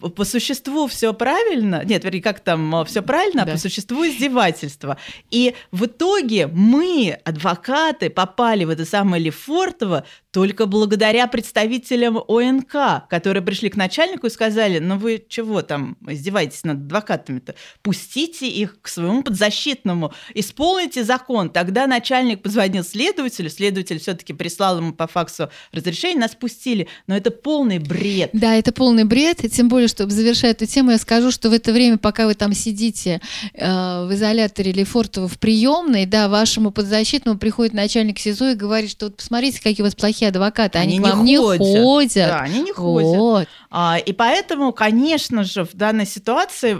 По 0.01 0.25
существу 0.25 0.89
все 0.89 1.15
правильно, 1.15 1.85
нет, 1.85 2.03
вернее, 2.03 2.23
как 2.23 2.41
там 2.41 2.75
э, 2.75 2.85
все 2.85 3.01
правильно, 3.01 3.45
да. 3.45 3.53
а 3.53 3.55
по 3.55 3.61
существу 3.61 4.05
издевательство. 4.05 4.97
И 5.31 5.55
в 5.71 5.87
итоге 5.87 6.49
мы, 6.49 7.17
адвокаты, 7.25 8.11
попали 8.11 8.65
в 8.65 8.71
это 8.71 8.85
самое 8.85 9.23
Лефортово 9.23 10.05
только 10.39 10.67
благодаря 10.67 11.27
представителям 11.27 12.17
ОНК, 12.17 13.09
которые 13.11 13.43
пришли 13.43 13.71
к 13.71 13.77
начальнику 13.77 14.29
и 14.29 14.31
сказали, 14.31 14.79
ну 14.79 14.97
вы 14.97 15.21
чего 15.29 15.63
там 15.63 15.97
издеваетесь 16.07 16.63
над 16.63 16.77
адвокатами-то? 16.77 17.57
Пустите 17.83 18.49
их 18.49 18.81
к 18.81 18.87
своему 18.87 19.25
подзащитному, 19.25 20.13
исполните 20.35 21.03
закон. 21.03 21.51
Тогда 21.51 21.89
начальник 21.89 22.41
позвонил 22.41 22.85
следователю, 22.85 23.51
следователь 23.51 23.99
все-таки 23.99 24.33
прислал 24.33 24.79
ему 24.79 24.93
по 24.93 25.09
факсу 25.09 25.51
разрешение, 25.73 26.21
нас 26.21 26.37
пустили. 26.37 26.87
Но 27.09 27.17
это 27.17 27.33
полный 27.33 27.81
бред. 27.81 28.31
Да, 28.33 28.55
это 28.55 28.71
полный 28.71 29.03
бред. 29.03 29.39
Тем 29.51 29.69
более, 29.69 29.89
чтобы 29.89 30.13
завершать 30.13 30.63
эту 30.63 30.67
тему, 30.67 30.93
я 30.93 30.99
скажу, 30.99 31.33
что 31.33 31.51
в 31.51 31.53
это 31.53 31.73
время, 31.73 31.99
пока 31.99 32.27
вы 32.27 32.37
там 32.37 32.53
сидите 32.53 33.21
э, 33.55 34.07
в 34.07 34.15
изоляторе 34.15 34.71
Лефортово 34.71 35.27
в 35.27 35.37
приемной, 35.41 36.07
да, 36.07 36.29
вашему 36.29 36.71
подзащитному 36.71 37.41
приходит 37.41 37.75
начальник 37.75 38.21
СИЗО 38.21 38.51
и 38.51 38.55
говорит, 38.55 38.93
что 38.93 39.07
вот 39.07 39.17
посмотрите, 39.17 39.61
какие 39.61 39.83
у 39.83 39.85
вас 39.85 39.97
плохие 39.97 40.28
адвокаты, 40.29 40.79
они, 40.79 40.99
они 40.99 41.01
к 41.01 41.03
вам 41.03 41.25
не 41.25 41.39
ходят. 41.39 41.61
Не 41.61 41.81
ходят. 41.83 42.29
Да, 42.29 42.41
они 42.41 42.63
не 42.63 42.73
ходят. 42.73 43.09
Вот. 43.09 43.49
А, 43.71 43.99
и 43.99 44.13
поэтому, 44.13 44.73
конечно 44.73 45.45
же, 45.45 45.65
в 45.65 45.75
данной 45.75 46.07
ситуации, 46.07 46.79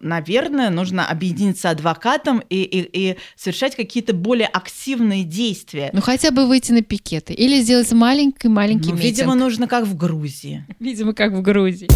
наверное, 0.00 0.70
нужно 0.70 1.06
объединиться 1.06 1.70
адвокатом 1.70 2.42
и, 2.48 2.62
и, 2.62 3.10
и 3.10 3.16
совершать 3.36 3.76
какие-то 3.76 4.14
более 4.14 4.46
активные 4.48 5.24
действия. 5.24 5.90
Ну, 5.92 6.00
хотя 6.00 6.30
бы 6.30 6.46
выйти 6.46 6.72
на 6.72 6.82
пикеты 6.82 7.34
или 7.34 7.60
сделать 7.60 7.92
маленький-маленький 7.92 8.90
ну, 8.90 8.96
митинг. 8.96 9.04
Видимо, 9.04 9.34
нужно 9.34 9.68
как 9.68 9.84
в 9.84 9.96
Грузии. 9.96 10.66
Видимо, 10.78 11.14
как 11.14 11.32
в 11.32 11.42
Грузии. 11.42 11.88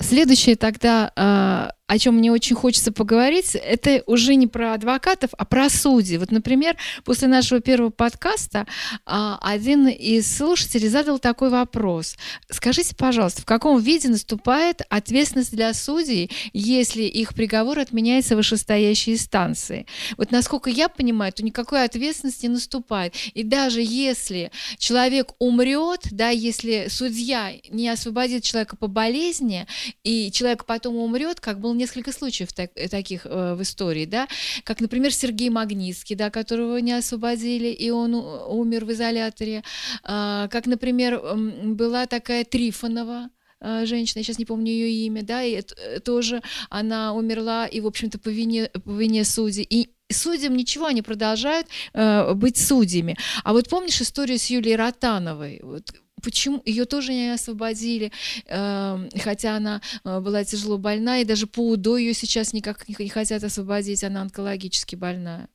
Следующее 0.00 0.56
тогда 0.56 1.12
а, 1.16 1.72
о 1.88 1.98
чем 1.98 2.16
мне 2.16 2.30
очень 2.30 2.54
хочется 2.54 2.92
поговорить, 2.92 3.54
это 3.54 4.02
уже 4.06 4.34
не 4.34 4.46
про 4.46 4.74
адвокатов, 4.74 5.30
а 5.38 5.46
про 5.46 5.70
судей. 5.70 6.18
Вот, 6.18 6.30
например, 6.30 6.76
после 7.02 7.28
нашего 7.28 7.60
первого 7.60 7.88
подкаста 7.88 8.66
а, 9.06 9.38
один 9.40 9.88
из 9.88 10.36
слушателей 10.36 10.88
задал 10.88 11.18
такой 11.18 11.48
вопрос. 11.48 12.16
Скажите, 12.50 12.94
пожалуйста, 12.94 13.40
в 13.40 13.46
каком 13.46 13.80
виде 13.80 14.10
наступает 14.10 14.82
ответственность 14.90 15.52
для 15.52 15.72
судей, 15.72 16.30
если 16.52 17.04
их 17.04 17.32
приговор 17.32 17.78
отменяется 17.78 18.36
вышестоящей 18.36 19.14
инстанции? 19.14 19.86
Вот 20.18 20.30
насколько 20.30 20.68
я 20.68 20.90
понимаю, 20.90 21.32
то 21.32 21.42
никакой 21.42 21.84
ответственности 21.84 22.44
не 22.44 22.52
наступает. 22.52 23.14
И 23.32 23.42
даже 23.42 23.80
если 23.80 24.50
человек 24.76 25.32
умрет, 25.38 26.02
да, 26.10 26.28
если 26.28 26.88
судья 26.90 27.52
не 27.70 27.88
освободит 27.88 28.44
человека 28.44 28.76
по 28.76 28.88
болезни, 28.88 29.66
и 30.04 30.30
человек 30.30 30.66
потом 30.66 30.96
умрет, 30.96 31.40
как 31.40 31.60
был 31.60 31.77
несколько 31.78 32.12
случаев 32.12 32.52
так, 32.52 32.70
э, 32.74 32.88
таких 32.88 33.24
э, 33.24 33.54
в 33.54 33.62
истории, 33.62 34.04
да, 34.04 34.28
как, 34.64 34.80
например, 34.80 35.12
Сергей 35.12 35.50
Магнитский, 35.50 36.16
да, 36.16 36.30
которого 36.30 36.78
не 36.78 36.92
освободили, 36.92 37.68
и 37.68 37.90
он 37.90 38.14
умер 38.14 38.84
в 38.84 38.92
изоляторе, 38.92 39.62
э, 40.04 40.48
как, 40.50 40.66
например, 40.66 41.20
была 41.64 42.06
такая 42.06 42.44
Трифонова, 42.44 43.30
э, 43.60 43.86
женщина, 43.86 44.20
я 44.20 44.24
сейчас 44.24 44.38
не 44.38 44.44
помню 44.44 44.70
ее 44.70 45.06
имя, 45.06 45.22
да, 45.22 45.42
и 45.42 45.60
э, 45.60 46.00
тоже 46.00 46.42
она 46.70 47.14
умерла, 47.14 47.66
и, 47.66 47.80
в 47.80 47.86
общем-то, 47.86 48.18
по 48.18 48.28
вине, 48.28 48.70
по 48.84 48.90
вине 48.90 49.24
судей. 49.24 49.66
И 49.68 49.88
судьям 50.10 50.56
ничего, 50.56 50.86
они 50.86 51.02
продолжают 51.02 51.66
э, 51.94 52.34
быть 52.34 52.56
судьями. 52.58 53.16
А 53.44 53.52
вот 53.52 53.68
помнишь 53.68 54.00
историю 54.00 54.38
с 54.38 54.46
Юлией 54.46 54.76
Ротановой? 54.76 55.60
Вот 55.62 55.92
Почему 56.22 56.62
ее 56.64 56.84
тоже 56.84 57.12
не 57.12 57.32
освободили, 57.32 58.12
э, 58.46 59.08
хотя 59.22 59.56
она 59.56 59.80
э, 60.04 60.20
была 60.20 60.44
тяжело 60.44 60.78
больна, 60.78 61.18
и 61.18 61.24
даже 61.24 61.46
по 61.46 61.70
УДО 61.70 61.96
ее 61.96 62.14
сейчас 62.14 62.52
никак 62.52 62.88
не 62.88 63.08
хотят 63.08 63.44
освободить, 63.44 64.04
она 64.04 64.22
онкологически 64.22 64.96
больная. 64.96 65.48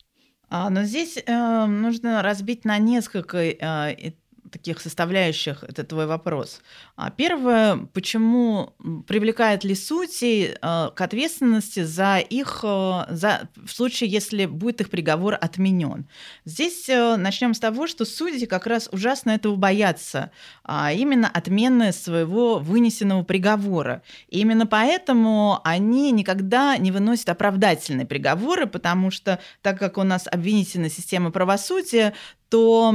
А, 0.50 0.70
но 0.70 0.84
здесь 0.84 1.18
э, 1.18 1.66
нужно 1.66 2.22
разбить 2.22 2.64
на 2.64 2.78
несколько 2.78 3.38
э, 3.40 4.14
таких 4.54 4.80
составляющих, 4.80 5.64
это 5.64 5.84
твой 5.84 6.06
вопрос. 6.06 6.62
А 6.96 7.10
первое, 7.10 7.78
почему 7.92 8.74
привлекает 9.08 9.64
ли 9.64 9.76
судей 9.76 10.54
э, 10.54 10.90
к 10.96 11.02
ответственности 11.02 11.84
за 11.84 12.20
их, 12.20 12.60
э, 12.64 13.06
за, 13.10 13.50
в 13.56 13.72
случае, 13.72 14.12
если 14.12 14.46
будет 14.46 14.82
их 14.82 14.90
приговор 14.90 15.38
отменен. 15.42 16.08
Здесь 16.46 16.88
э, 16.88 17.16
начнем 17.16 17.54
с 17.54 17.60
того, 17.60 17.88
что 17.88 18.06
судьи 18.06 18.46
как 18.46 18.68
раз 18.68 18.88
ужасно 18.92 19.32
этого 19.32 19.56
боятся, 19.56 20.32
а 20.64 20.94
именно 20.94 21.28
отмены 21.28 21.92
своего 21.92 22.60
вынесенного 22.60 23.24
приговора. 23.24 24.04
И 24.30 24.40
именно 24.40 24.68
поэтому 24.68 25.60
они 25.64 26.12
никогда 26.12 26.78
не 26.78 26.92
выносят 26.92 27.30
оправдательные 27.30 28.06
приговоры, 28.06 28.68
потому 28.68 29.10
что 29.10 29.40
так 29.64 29.80
как 29.80 29.98
у 29.98 30.04
нас 30.04 30.28
обвинительная 30.32 30.90
система 30.90 31.32
правосудия, 31.32 32.14
то 32.54 32.94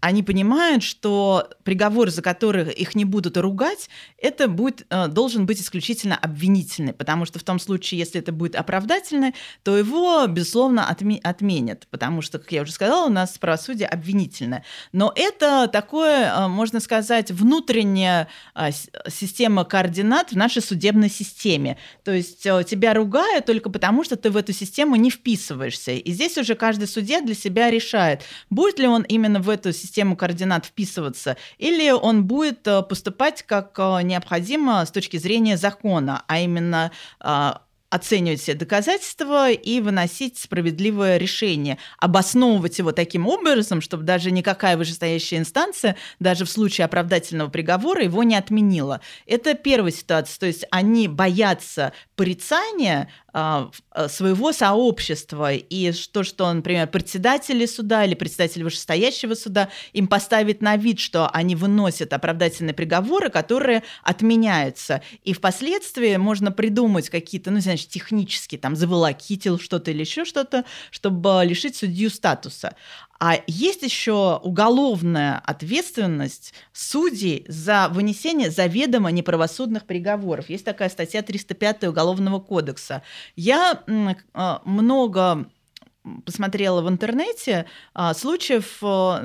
они 0.00 0.22
понимают, 0.22 0.82
что 0.82 1.50
приговор, 1.64 2.10
за 2.10 2.22
который 2.22 2.72
их 2.72 2.94
не 2.94 3.04
будут 3.04 3.36
ругать, 3.36 3.88
это 4.16 4.48
будет, 4.48 4.86
э, 4.90 5.08
должен 5.08 5.46
быть 5.46 5.60
исключительно 5.60 6.16
обвинительный, 6.16 6.92
потому 6.92 7.24
что 7.24 7.38
в 7.38 7.42
том 7.42 7.58
случае, 7.58 7.98
если 7.98 8.20
это 8.20 8.32
будет 8.32 8.54
оправдательный, 8.54 9.34
то 9.64 9.76
его, 9.76 10.26
безусловно, 10.26 10.88
отменят, 10.88 11.86
потому 11.90 12.22
что, 12.22 12.38
как 12.38 12.52
я 12.52 12.62
уже 12.62 12.72
сказала, 12.72 13.06
у 13.06 13.12
нас 13.12 13.36
правосудие 13.38 13.88
обвинительное. 13.88 14.64
Но 14.92 15.12
это 15.14 15.68
такое, 15.68 16.32
э, 16.32 16.48
можно 16.48 16.80
сказать, 16.80 17.30
внутренняя 17.30 18.28
э, 18.54 18.70
система 19.08 19.64
координат 19.64 20.32
в 20.32 20.36
нашей 20.36 20.62
судебной 20.62 21.10
системе. 21.10 21.76
То 22.04 22.12
есть 22.12 22.42
тебя 22.42 22.94
ругают 22.94 23.46
только 23.46 23.70
потому, 23.70 24.04
что 24.04 24.16
ты 24.16 24.30
в 24.30 24.36
эту 24.36 24.52
систему 24.52 24.96
не 24.96 25.10
вписываешься. 25.10 25.92
И 25.92 26.12
здесь 26.12 26.38
уже 26.38 26.54
каждый 26.54 26.86
судья 26.86 27.20
для 27.20 27.34
себя 27.34 27.70
решает, 27.70 28.22
будет 28.50 28.78
ли 28.78 28.86
он 28.86 29.02
именно 29.02 29.40
в 29.40 29.48
эту 29.48 29.72
систему 29.72 29.87
систему 29.88 30.16
координат 30.16 30.66
вписываться, 30.66 31.36
или 31.58 31.90
он 31.90 32.24
будет 32.24 32.66
э, 32.66 32.82
поступать 32.82 33.42
как 33.42 33.74
э, 33.78 34.02
необходимо 34.02 34.84
с 34.84 34.90
точки 34.90 35.16
зрения 35.16 35.56
закона, 35.56 36.22
а 36.28 36.38
именно 36.38 36.92
э, 37.20 37.52
оценивать 37.90 38.40
все 38.40 38.54
доказательства 38.54 39.50
и 39.50 39.80
выносить 39.80 40.38
справедливое 40.38 41.16
решение, 41.16 41.78
обосновывать 41.98 42.78
его 42.78 42.92
таким 42.92 43.26
образом, 43.26 43.80
чтобы 43.80 44.02
даже 44.02 44.30
никакая 44.30 44.76
вышестоящая 44.76 45.38
инстанция, 45.38 45.96
даже 46.20 46.44
в 46.44 46.50
случае 46.50 46.84
оправдательного 46.84 47.48
приговора, 47.48 48.04
его 48.04 48.22
не 48.22 48.36
отменила. 48.36 49.00
Это 49.26 49.54
первая 49.54 49.92
ситуация. 49.92 50.38
То 50.38 50.46
есть 50.46 50.66
они 50.70 51.08
боятся 51.08 51.92
порицания 52.14 53.08
своего 54.08 54.52
сообщества, 54.52 55.52
и 55.54 55.92
то, 56.12 56.22
что, 56.22 56.52
например, 56.52 56.88
председатели 56.88 57.66
суда 57.66 58.04
или 58.04 58.14
председатель 58.14 58.62
вышестоящего 58.64 59.34
суда 59.34 59.68
им 59.92 60.06
поставит 60.06 60.60
на 60.62 60.76
вид, 60.76 60.98
что 61.00 61.28
они 61.28 61.56
выносят 61.56 62.12
оправдательные 62.12 62.74
приговоры, 62.74 63.30
которые 63.30 63.82
отменяются. 64.02 65.02
И 65.24 65.32
впоследствии 65.32 66.16
можно 66.16 66.52
придумать 66.52 67.10
какие-то, 67.10 67.50
ну, 67.50 67.60
значит, 67.60 67.88
технические, 67.88 68.60
там, 68.60 68.76
заволокитил 68.76 69.58
что-то 69.58 69.90
или 69.90 70.00
еще 70.00 70.24
что-то, 70.24 70.64
чтобы 70.90 71.42
лишить 71.44 71.76
судью 71.76 72.10
статуса. 72.10 72.74
А 73.20 73.40
есть 73.46 73.82
еще 73.82 74.40
уголовная 74.42 75.38
ответственность 75.44 76.54
судей 76.72 77.44
за 77.48 77.88
вынесение 77.90 78.50
заведомо 78.50 79.10
неправосудных 79.10 79.86
приговоров. 79.86 80.48
Есть 80.48 80.64
такая 80.64 80.88
статья 80.88 81.22
305 81.22 81.84
Уголовного 81.84 82.38
кодекса. 82.38 83.02
Я 83.34 83.82
а, 84.34 84.62
много 84.64 85.48
посмотрела 86.24 86.80
в 86.80 86.88
интернете 86.88 87.66
а, 87.92 88.14
случаев, 88.14 88.78
а, 88.82 89.20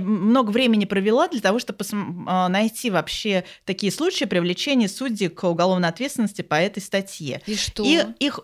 много 0.00 0.50
времени 0.50 0.84
провела 0.84 1.28
для 1.28 1.40
того, 1.40 1.58
чтобы 1.58 1.84
найти 2.48 2.90
вообще 2.90 3.44
такие 3.64 3.90
случаи 3.90 4.26
привлечения 4.26 4.88
судей 4.88 5.28
к 5.28 5.42
уголовной 5.44 5.88
ответственности 5.88 6.42
по 6.42 6.54
этой 6.54 6.80
статье. 6.80 7.40
И 7.46 7.56
что? 7.56 7.84
И 7.84 8.04
их 8.18 8.40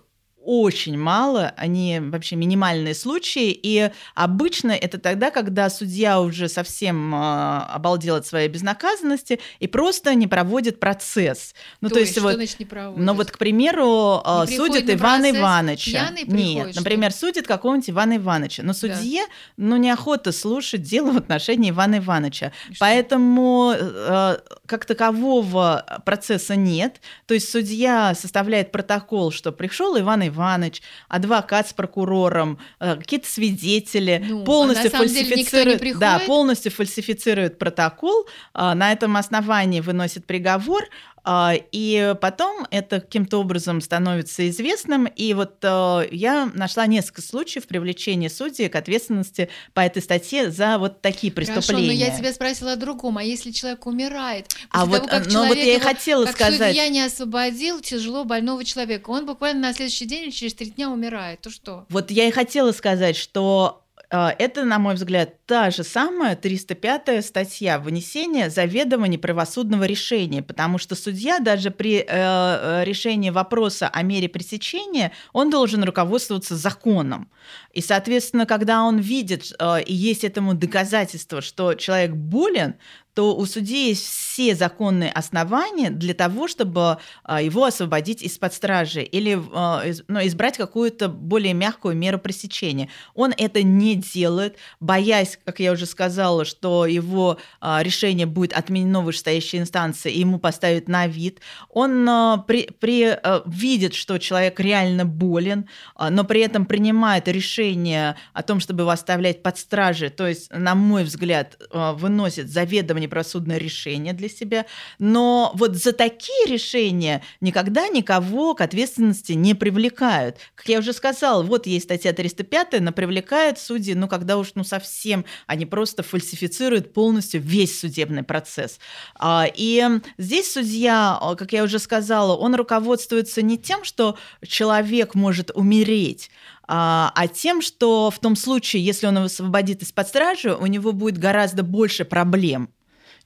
очень 0.47 0.97
мало, 0.97 1.53
они 1.57 1.99
вообще 2.01 2.37
минимальные 2.37 2.95
случаи, 2.95 3.51
и 3.51 3.91
обычно 4.15 4.71
это 4.71 4.99
тогда, 4.99 5.31
когда 5.31 5.69
судья 5.69 6.21
уже 6.21 6.49
совсем 6.49 7.15
э, 7.15 7.59
обалдел 7.69 8.15
от 8.15 8.27
своей 8.27 8.49
безнаказанности 8.49 9.41
и 9.59 9.67
просто 9.67 10.15
не 10.15 10.29
проводит 10.29 10.79
процесс. 10.79 11.55
Ну, 11.81 11.89
то, 11.89 11.95
то 11.95 12.01
есть, 12.01 12.13
есть 12.13 12.23
вот, 12.23 12.31
что 12.31 12.39
значит 12.39 12.61
не 12.61 12.65
проводит? 12.65 13.05
Ну 13.05 13.15
вот, 13.15 13.31
к 13.33 13.39
примеру, 13.39 14.23
не 14.49 14.57
судит 14.57 14.89
Ивана 14.89 15.31
Ивановича. 15.33 16.11
Нет, 16.27 16.77
например, 16.77 17.13
судит 17.13 17.47
какого-нибудь 17.47 17.91
Ивана 17.91 18.17
Ивановича, 18.17 18.63
но 18.63 18.73
судье, 18.73 19.23
да. 19.27 19.33
ну, 19.57 19.77
неохота 19.77 20.31
слушать 20.31 20.83
дело 20.83 21.11
в 21.11 21.17
отношении 21.17 21.71
Ивана 21.71 21.99
Ивановича. 21.99 22.53
Поэтому 22.79 23.75
э, 23.77 24.39
как 24.67 24.85
такового 24.85 26.03
процесса 26.05 26.55
нет. 26.55 27.01
То 27.27 27.35
есть 27.35 27.51
судья 27.51 28.15
составляет 28.15 28.71
протокол, 28.71 29.33
что 29.33 29.51
пришел 29.51 29.99
Иван 29.99 30.29
Иванович, 30.29 30.36
Иванович, 30.37 30.83
адвокат 31.09 31.69
с 31.69 31.73
прокурором, 31.73 32.59
э, 32.79 32.97
какие-то 32.97 33.29
свидетели 33.29 34.25
ну, 34.29 34.45
полностью 34.45 34.91
а 34.95 34.99
фальсифицируют, 34.99 35.99
да, 35.99 36.21
полностью 36.21 36.71
фальсифицируют 36.71 37.59
протокол, 37.59 38.27
а, 38.55 38.75
на 38.75 38.93
этом 38.93 39.17
основании 39.17 39.81
выносит 39.81 40.27
приговор, 40.27 40.85
а, 40.85 41.16
и 41.29 42.15
потом 42.21 42.67
это 42.71 43.01
каким-то 43.01 43.39
образом 43.39 43.81
становится 43.81 44.49
известным. 44.49 45.07
И 45.07 45.35
вот 45.35 45.57
э, 45.63 46.09
я 46.13 46.51
нашла 46.55 46.87
несколько 46.87 47.23
случаев 47.23 47.67
привлечения 47.67 48.31
судей 48.31 48.69
к 48.69 48.77
ответственности 48.77 49.49
по 49.75 49.81
этой 49.81 50.03
статье 50.03 50.51
за 50.51 50.79
вот 50.79 51.03
такие 51.03 51.33
преступления. 51.33 51.63
Хорошо, 51.63 51.87
но 51.87 51.93
я 51.93 52.17
тебя 52.17 52.33
спросила 52.33 52.73
о 52.73 52.77
другом. 52.77 53.19
А 53.19 53.25
если 53.25 53.51
человек 53.51 53.87
умирает? 53.87 54.47
А 54.71 54.87
вот, 54.87 54.99
того, 54.99 55.09
как 55.09 55.27
ну 55.33 55.47
вот 55.47 55.57
я 55.57 55.77
и 55.77 55.81
хотела 55.81 56.27
как 56.27 56.35
сказать. 56.35 56.69
судья 56.71 56.89
не 56.89 57.03
освободил 57.03 57.81
тяжело 57.81 58.25
больного 58.25 58.65
человека, 58.65 59.11
он 59.11 59.27
буквально 59.27 59.69
на 59.69 59.75
следующий 59.75 60.07
день 60.07 60.25
или 60.25 60.31
через 60.31 60.55
три 60.55 60.71
дня 60.71 60.91
умирает, 60.91 61.41
то 61.41 61.51
что? 61.51 61.87
Вот 61.89 62.11
я 62.11 62.29
и 62.29 62.31
хотела 62.31 62.73
сказать, 62.73 63.17
что 63.17 63.83
а, 63.85 63.86
это, 64.11 64.65
на 64.65 64.79
мой 64.79 64.95
взгляд, 64.95 65.45
та 65.47 65.71
же 65.71 65.83
самая 65.83 66.37
305 66.37 67.25
статья 67.25 67.79
вынесения 67.79 68.51
заведомо 68.51 69.09
неправосудного 69.09 69.85
решения, 69.85 70.43
потому 70.43 70.79
что 70.79 70.95
судья 70.95 71.39
даже 71.39 71.71
при 71.71 71.99
э, 71.99 72.05
э, 72.09 72.85
решении 72.85 73.31
вопроса 73.31 73.89
о 73.89 74.03
мере 74.03 74.29
пресечения, 74.29 75.13
он 75.33 75.51
должен 75.51 75.83
руководствоваться 75.85 76.57
законом. 76.57 77.29
И, 77.73 77.81
соответственно, 77.81 78.47
когда 78.47 78.83
он 78.83 78.99
видит, 78.99 79.53
э, 79.59 79.83
и 79.83 79.95
есть 79.95 80.25
этому 80.25 80.55
доказательство, 80.55 81.41
что 81.41 81.75
человек 81.75 82.13
болен, 82.13 82.75
то 83.17 83.35
у 83.35 83.47
судьи 83.47 83.89
есть 83.89 84.07
все 84.07 84.55
законные 84.55 85.11
основания 85.11 85.89
для 85.89 86.13
того, 86.13 86.49
чтобы 86.49 86.99
а, 87.25 87.41
его 87.41 87.65
освободить 87.65 88.21
из-под 88.21 88.53
стражи 88.53 89.03
или 89.03 89.41
а, 89.55 89.83
ну, 90.07 90.21
избрать 90.27 90.59
какую-то 90.59 91.09
более 91.09 91.55
мягкую 91.55 91.97
меру 91.97 92.19
пресечения. 92.19 92.91
Он 93.15 93.33
это 93.35 93.63
не 93.63 93.95
делает, 93.95 94.59
боясь, 94.81 95.39
как 95.43 95.61
я 95.61 95.73
уже 95.73 95.87
сказала, 95.87 96.45
что 96.45 96.85
его 96.85 97.39
а, 97.59 97.83
решение 97.83 98.27
будет 98.27 98.53
отменено 98.53 99.01
вышестоящей 99.01 99.61
инстанции, 99.61 100.13
и 100.13 100.21
ему 100.21 100.39
поставят 100.39 100.87
на 100.87 101.07
вид. 101.07 101.41
Он 101.71 102.07
при, 102.47 102.69
при, 102.79 103.17
видит, 103.47 103.95
что 103.95 104.19
человек 104.19 104.61
реально 104.61 105.07
болен, 105.07 105.71
но 105.99 106.25
при 106.25 106.43
этом 106.43 106.67
принимает 106.67 107.29
решение 107.29 108.17
о 108.35 108.43
том, 108.43 108.61
чтобы 108.61 108.83
его 108.83 108.91
оставлять 108.91 109.43
под 109.43 109.57
стражей, 109.57 110.11
то 110.11 110.27
есть, 110.27 110.53
на 110.53 110.75
мой 110.75 111.05
взгляд, 111.05 111.59
выносит 111.73 112.51
заведомо 112.51 113.06
неправосудное 113.07 113.59
решение 113.59 114.13
для 114.13 114.29
себя. 114.29 114.67
Но 114.99 115.53
вот 115.55 115.75
за 115.77 115.93
такие 115.93 116.47
решения 116.47 117.23
никогда 117.41 117.89
никого 117.89 118.55
к 118.55 118.61
ответственности 118.61 119.33
не 119.33 119.55
привлекают. 119.55 120.37
Как 120.55 120.69
я 120.69 120.79
уже 120.79 120.93
сказала, 120.93 121.43
вот 121.43 121.67
есть 121.67 121.87
статья 121.87 122.13
305, 122.13 122.81
но 122.81 122.93
привлекают 122.93 123.59
судьи, 123.59 123.95
ну, 123.95 124.09
когда 124.09 124.37
уж 124.37 124.53
ну, 124.55 124.65
совсем 124.65 125.25
они 125.47 125.67
просто 125.67 126.03
фальсифицируют 126.03 126.93
полностью 126.93 127.41
весь 127.41 127.79
судебный 127.79 128.23
процесс. 128.23 128.79
А, 129.15 129.47
и 129.55 129.85
здесь 130.19 130.53
судья, 130.53 131.19
а, 131.21 131.35
как 131.37 131.53
я 131.53 131.63
уже 131.63 131.79
сказала, 131.79 132.37
он 132.37 132.55
руководствуется 132.55 133.43
не 133.43 133.59
тем, 133.59 133.85
что 133.85 134.17
человек 134.47 135.15
может 135.15 135.51
умереть, 135.55 136.31
а, 136.69 137.13
а 137.15 137.29
тем, 137.29 137.63
что 137.63 138.11
в 138.11 138.19
том 138.19 138.37
случае, 138.37 138.85
если 138.85 139.07
он 139.07 139.19
освободит 139.19 139.83
из-под 139.83 140.09
стражи, 140.09 140.55
у 140.55 140.67
него 140.67 140.93
будет 140.93 141.19
гораздо 141.19 141.63
больше 141.63 142.05
проблем 142.05 142.71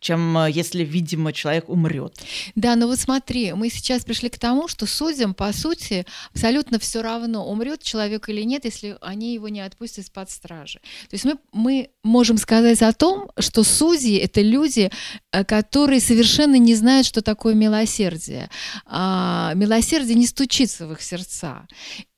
чем 0.01 0.37
э, 0.39 0.51
если, 0.51 0.83
видимо, 0.83 1.33
человек 1.33 1.69
умрет. 1.69 2.19
Да, 2.55 2.75
но 2.75 2.87
вот 2.87 2.99
смотри, 2.99 3.53
мы 3.53 3.69
сейчас 3.69 4.05
пришли 4.05 4.29
к 4.29 4.39
тому, 4.39 4.67
что 4.67 4.87
судьям, 4.87 5.35
по 5.35 5.53
сути, 5.53 6.07
абсолютно 6.33 6.79
все 6.79 7.03
равно, 7.03 7.47
умрет 7.47 7.83
человек 7.83 8.29
или 8.29 8.43
нет, 8.43 8.65
если 8.65 8.97
они 9.01 9.35
его 9.35 9.49
не 9.49 9.61
отпустят 9.61 10.05
из-под 10.05 10.31
стражи. 10.31 10.81
То 11.09 11.15
есть 11.15 11.25
мы, 11.25 11.39
мы 11.53 11.91
можем 12.03 12.39
сказать 12.39 12.83
о 12.83 12.93
том, 12.93 13.31
что 13.39 13.63
судьи— 13.63 14.17
это 14.19 14.41
люди, 14.41 14.91
э, 15.33 15.45
которые 15.45 16.01
совершенно 16.01 16.57
не 16.57 16.75
знают, 16.75 17.07
что 17.07 17.21
такое 17.23 17.55
милосердие. 17.55 18.49
А, 18.87 19.53
милосердие 19.55 20.15
не 20.15 20.27
стучится 20.27 20.87
в 20.87 20.93
их 20.93 21.03
сердца. 21.03 21.67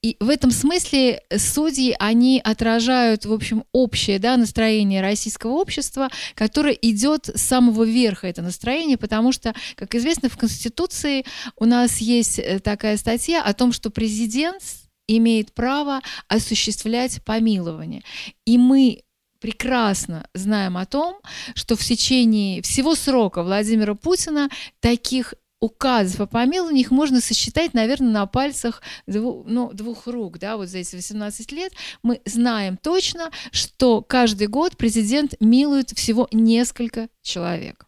И 0.02 0.16
в 0.18 0.28
этом 0.30 0.50
смысле 0.50 1.22
судьи, 1.36 1.94
они 1.98 2.40
отражают, 2.42 3.24
в 3.24 3.32
общем, 3.32 3.64
общее 3.72 4.18
да, 4.18 4.36
настроение 4.36 5.00
российского 5.00 5.52
общества, 5.52 6.10
которое 6.34 6.74
идет 6.74 7.30
с 7.32 7.40
самого 7.40 7.84
верха, 7.84 8.26
это 8.26 8.42
настроение, 8.42 8.98
потому 8.98 9.30
что, 9.30 9.54
как 9.76 9.94
известно, 9.94 10.28
в 10.28 10.36
Конституции 10.36 11.24
у 11.56 11.66
нас 11.66 11.98
есть 11.98 12.40
э, 12.40 12.58
такая 12.58 12.96
статья 12.96 13.44
о 13.44 13.54
том, 13.54 13.72
что 13.72 13.90
президент 13.90 14.62
имеет 15.06 15.52
право 15.52 16.00
осуществлять 16.26 17.22
помилование. 17.24 18.02
И 18.44 18.58
мы 18.58 19.02
прекрасно 19.42 20.26
знаем 20.34 20.76
о 20.78 20.86
том, 20.86 21.16
что 21.54 21.76
в 21.76 21.84
течение 21.84 22.62
всего 22.62 22.94
срока 22.94 23.42
Владимира 23.42 23.94
Путина 23.94 24.48
таких 24.80 25.34
указов 25.62 26.20
о 26.20 26.26
помиловании 26.26 26.80
их 26.80 26.90
можно 26.90 27.20
сосчитать, 27.20 27.72
наверное, 27.72 28.10
на 28.10 28.26
пальцах 28.26 28.82
двух, 29.06 29.46
ну, 29.46 29.72
двух 29.72 30.08
рук, 30.08 30.38
да, 30.38 30.56
вот 30.56 30.68
за 30.68 30.78
эти 30.78 30.96
18 30.96 31.52
лет. 31.52 31.72
Мы 32.02 32.20
знаем 32.24 32.76
точно, 32.76 33.30
что 33.52 34.02
каждый 34.02 34.48
год 34.48 34.76
президент 34.76 35.34
милует 35.40 35.90
всего 35.90 36.28
несколько 36.32 37.08
человек. 37.22 37.86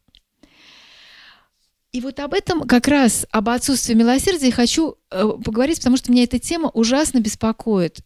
И 1.91 2.01
вот 2.01 2.21
об 2.21 2.35
этом 2.35 2.67
как 2.67 2.87
раз, 2.89 3.27
об 3.31 3.49
отсутствии 3.49 3.95
милосердия 3.95 4.53
хочу 4.53 4.97
э, 5.11 5.29
поговорить, 5.45 5.79
потому 5.79 5.97
что 5.97 6.13
меня 6.13 6.25
эта 6.25 6.39
тема 6.39 6.69
ужасно 6.69 7.19
беспокоит 7.19 8.01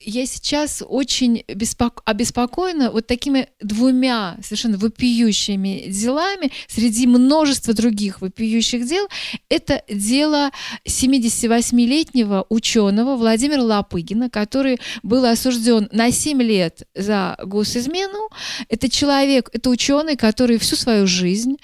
я 0.00 0.26
сейчас 0.26 0.82
очень 0.86 1.42
беспоко- 1.48 2.02
обеспокоена 2.04 2.90
вот 2.90 3.06
такими 3.06 3.48
двумя 3.60 4.36
совершенно 4.42 4.76
вопиющими 4.76 5.84
делами 5.88 6.52
среди 6.68 7.06
множества 7.06 7.72
других 7.72 8.20
вопиющих 8.20 8.86
дел. 8.86 9.08
Это 9.48 9.82
дело 9.88 10.50
78-летнего 10.86 12.44
ученого 12.50 13.16
Владимира 13.16 13.62
Лопыгина, 13.62 14.28
который 14.28 14.78
был 15.02 15.24
осужден 15.24 15.88
на 15.92 16.10
7 16.10 16.42
лет 16.42 16.82
за 16.94 17.36
госизмену. 17.42 18.28
Это 18.68 18.90
человек, 18.90 19.48
это 19.52 19.70
ученый, 19.70 20.16
который 20.16 20.58
всю 20.58 20.76
свою 20.76 21.06
жизнь 21.06 21.56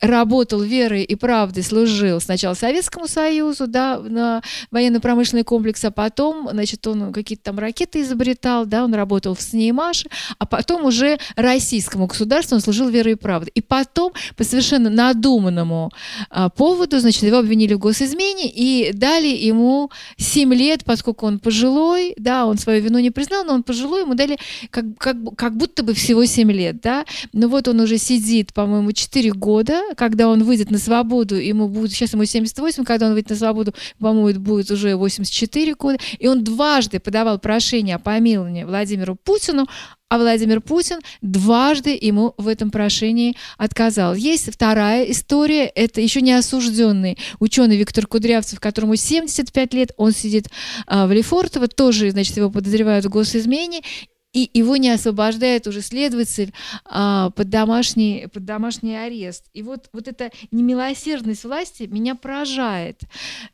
работал 0.00 0.62
верой 0.62 1.04
и 1.04 1.14
правдой, 1.14 1.62
служил 1.62 2.20
сначала 2.20 2.54
Советскому 2.54 3.06
Союзу, 3.06 3.66
да, 3.66 3.98
на 3.98 4.42
военно-промышленный 4.70 5.44
комплекс, 5.44 5.84
а 5.84 5.90
потом, 5.90 6.48
значит, 6.50 6.86
он 6.86 7.12
какие-то 7.12 7.44
там 7.44 7.58
ракеты 7.58 8.00
изобретал, 8.00 8.66
да, 8.66 8.84
он 8.84 8.94
работал 8.94 9.34
в 9.34 9.40
СНИИМАШе, 9.40 10.08
а 10.38 10.46
потом 10.46 10.84
уже 10.84 11.18
российскому 11.36 12.06
государству 12.06 12.54
он 12.54 12.60
служил 12.60 12.88
верой 12.88 13.12
и 13.12 13.16
правдой. 13.16 13.52
И 13.54 13.60
потом 13.60 14.12
по 14.36 14.44
совершенно 14.44 14.90
надуманному 14.90 15.90
а, 16.30 16.48
поводу, 16.48 16.98
значит, 16.98 17.22
его 17.22 17.38
обвинили 17.38 17.74
в 17.74 17.78
госизмене 17.78 18.48
и 18.48 18.92
дали 18.92 19.28
ему 19.28 19.90
7 20.16 20.54
лет, 20.54 20.84
поскольку 20.84 21.26
он 21.26 21.38
пожилой, 21.38 22.14
да, 22.16 22.46
он 22.46 22.58
свою 22.58 22.82
вину 22.82 22.98
не 22.98 23.10
признал, 23.10 23.44
но 23.44 23.54
он 23.54 23.62
пожилой, 23.62 24.02
ему 24.02 24.14
дали 24.14 24.38
как, 24.70 24.84
как, 24.98 25.16
как 25.36 25.56
будто 25.56 25.82
бы 25.82 25.94
всего 25.94 26.24
7 26.24 26.50
лет, 26.50 26.80
да. 26.80 27.04
Но 27.32 27.48
вот 27.48 27.68
он 27.68 27.80
уже 27.80 27.98
сидит, 27.98 28.54
по-моему, 28.54 28.92
4 28.92 29.32
года, 29.32 29.82
когда 29.96 30.28
он 30.28 30.44
выйдет 30.44 30.70
на 30.70 30.78
свободу, 30.78 31.36
ему 31.36 31.68
будет, 31.68 31.92
сейчас 31.92 32.12
ему 32.12 32.24
78, 32.24 32.84
когда 32.84 33.06
он 33.06 33.12
выйдет 33.12 33.30
на 33.30 33.36
свободу, 33.36 33.74
по-моему, 33.98 34.40
будет 34.40 34.70
уже 34.70 34.96
84 34.96 35.74
года, 35.74 35.98
и 36.18 36.28
он 36.28 36.44
дважды 36.44 37.00
подавал 37.00 37.38
прошение 37.38 37.96
о 37.96 37.98
помиловании 37.98 38.64
Владимиру 38.64 39.16
Путину, 39.16 39.66
а 40.10 40.18
Владимир 40.18 40.60
Путин 40.60 40.98
дважды 41.22 41.96
ему 41.98 42.34
в 42.36 42.48
этом 42.48 42.72
прошении 42.72 43.36
отказал. 43.58 44.14
Есть 44.14 44.52
вторая 44.52 45.04
история, 45.04 45.66
это 45.66 46.00
еще 46.00 46.20
не 46.20 46.32
осужденный 46.32 47.16
ученый 47.38 47.76
Виктор 47.76 48.08
Кудрявцев, 48.08 48.58
которому 48.58 48.96
75 48.96 49.74
лет, 49.74 49.92
он 49.96 50.10
сидит 50.10 50.48
а, 50.86 51.06
в 51.06 51.12
Лефортово, 51.12 51.68
тоже, 51.68 52.10
значит, 52.10 52.36
его 52.36 52.50
подозревают 52.50 53.04
в 53.04 53.08
госизмене, 53.08 53.82
и 54.32 54.48
его 54.54 54.76
не 54.76 54.90
освобождает 54.90 55.66
уже 55.66 55.80
следователь 55.80 56.52
а, 56.84 57.30
под, 57.30 57.48
домашний, 57.48 58.28
под 58.32 58.44
домашний 58.44 58.96
арест. 58.96 59.46
И 59.54 59.62
вот, 59.62 59.88
вот 59.92 60.06
эта 60.06 60.30
немилосердность 60.52 61.44
власти 61.44 61.84
меня 61.84 62.14
поражает. 62.14 63.00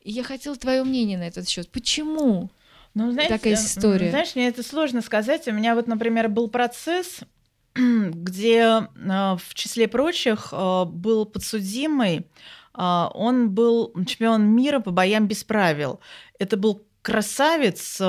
И 0.03 0.13
я 0.13 0.23
хотела 0.23 0.57
твое 0.57 0.85
мнение 0.85 1.17
на 1.17 1.25
этот 1.25 1.49
счет. 1.49 1.71
Почему? 1.71 2.51
Ну, 2.95 3.13
знаете, 3.13 3.35
такая 3.35 3.55
история. 3.55 4.11
Знаешь, 4.11 4.35
мне 4.35 4.49
это 4.49 4.63
сложно 4.63 5.03
сказать. 5.03 5.49
У 5.49 5.53
меня 5.53 5.75
вот, 5.75 5.87
например, 5.87 6.29
был 6.29 6.49
процесс, 6.49 7.21
где 7.75 8.63
а, 8.63 9.37
в 9.37 9.55
числе 9.55 9.89
прочих 9.89 10.49
а, 10.53 10.85
был 10.85 11.25
подсудимый, 11.25 12.27
а, 12.75 13.11
он 13.15 13.51
был 13.51 13.93
чемпион 14.07 14.47
мира 14.47 14.81
по 14.81 14.91
боям 14.91 15.27
без 15.27 15.43
правил. 15.43 16.01
Это 16.39 16.57
был 16.57 16.87
красавец, 17.07 17.99
э, 18.01 18.05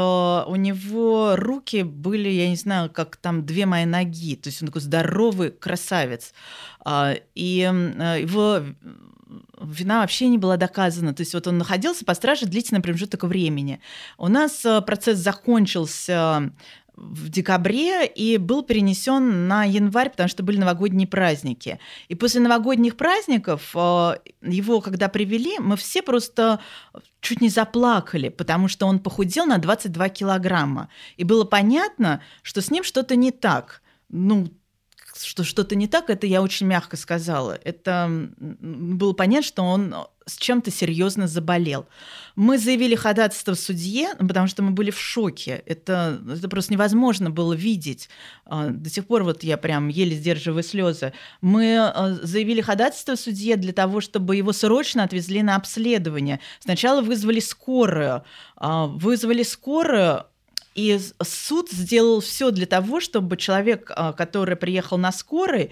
у 0.47 0.55
него 0.55 1.35
руки 1.35 1.83
были, 1.83 2.29
я 2.29 2.49
не 2.49 2.55
знаю, 2.55 2.89
как 2.89 3.15
там 3.17 3.45
две 3.45 3.67
мои 3.67 3.85
ноги, 3.85 4.35
то 4.35 4.49
есть 4.49 4.59
он 4.63 4.69
такой 4.69 4.81
здоровый 4.81 5.51
красавец. 5.51 6.33
А, 6.83 7.13
и 7.35 7.61
э, 7.61 8.17
его 8.19 8.61
вина 9.61 9.99
вообще 10.01 10.29
не 10.29 10.39
была 10.39 10.57
доказана. 10.57 11.13
То 11.13 11.21
есть 11.21 11.35
вот 11.35 11.45
он 11.45 11.59
находился 11.59 12.05
по 12.05 12.15
страже 12.15 12.47
длительный 12.47 12.81
промежуток 12.81 13.25
времени. 13.25 13.81
У 14.17 14.29
нас 14.29 14.65
процесс 14.87 15.19
закончился 15.19 16.51
в 16.97 17.29
декабре 17.29 18.07
и 18.07 18.37
был 18.37 18.63
перенесен 18.63 19.47
на 19.47 19.63
январь, 19.63 20.09
потому 20.09 20.27
что 20.27 20.41
были 20.41 20.57
новогодние 20.57 21.07
праздники. 21.07 21.79
И 22.07 22.15
после 22.15 22.41
новогодних 22.41 22.97
праздников 22.97 23.75
его, 23.75 24.81
когда 24.81 25.07
привели, 25.07 25.59
мы 25.59 25.77
все 25.77 26.01
просто 26.01 26.59
чуть 27.21 27.39
не 27.39 27.49
заплакали, 27.49 28.29
потому 28.29 28.67
что 28.67 28.87
он 28.87 28.99
похудел 28.99 29.45
на 29.45 29.59
22 29.59 30.09
килограмма. 30.09 30.89
И 31.17 31.23
было 31.23 31.43
понятно, 31.43 32.21
что 32.41 32.61
с 32.61 32.71
ним 32.71 32.83
что-то 32.83 33.15
не 33.15 33.31
так. 33.31 33.83
Ну, 34.09 34.47
что 35.23 35.43
что-то 35.43 35.75
не 35.75 35.87
так, 35.87 36.09
это 36.09 36.27
я 36.27 36.41
очень 36.41 36.67
мягко 36.67 36.97
сказала. 36.97 37.57
Это 37.63 38.29
было 38.37 39.13
понятно, 39.13 39.47
что 39.47 39.63
он 39.63 39.95
с 40.27 40.35
чем-то 40.37 40.71
серьезно 40.71 41.27
заболел. 41.27 41.87
Мы 42.35 42.57
заявили 42.57 42.95
ходатайство 42.95 43.55
в 43.55 43.59
судье, 43.59 44.09
потому 44.19 44.47
что 44.47 44.61
мы 44.61 44.71
были 44.71 44.91
в 44.91 44.99
шоке. 44.99 45.63
Это, 45.65 46.21
это 46.29 46.49
просто 46.49 46.73
невозможно 46.73 47.31
было 47.31 47.53
видеть. 47.53 48.09
А, 48.45 48.67
до 48.67 48.89
сих 48.89 49.07
пор 49.07 49.23
вот 49.23 49.43
я 49.43 49.57
прям 49.57 49.87
еле 49.87 50.15
сдерживаю 50.15 50.63
слезы. 50.63 51.13
Мы 51.41 51.77
а, 51.77 52.19
заявили 52.21 52.61
ходатайство 52.61 53.15
в 53.15 53.19
судье 53.19 53.55
для 53.55 53.71
того, 53.71 54.01
чтобы 54.01 54.35
его 54.35 54.51
срочно 54.51 55.03
отвезли 55.03 55.41
на 55.41 55.55
обследование. 55.55 56.41
Сначала 56.59 57.01
вызвали 57.01 57.39
скорую. 57.39 58.23
А, 58.57 58.87
вызвали 58.87 59.43
скорую, 59.43 60.25
и 60.77 60.99
суд 61.23 61.71
сделал 61.71 62.21
все 62.21 62.51
для 62.51 62.67
того, 62.67 63.01
чтобы 63.01 63.35
человек, 63.35 63.91
который 64.15 64.55
приехал 64.55 64.97
на 64.97 65.11
скорой, 65.11 65.71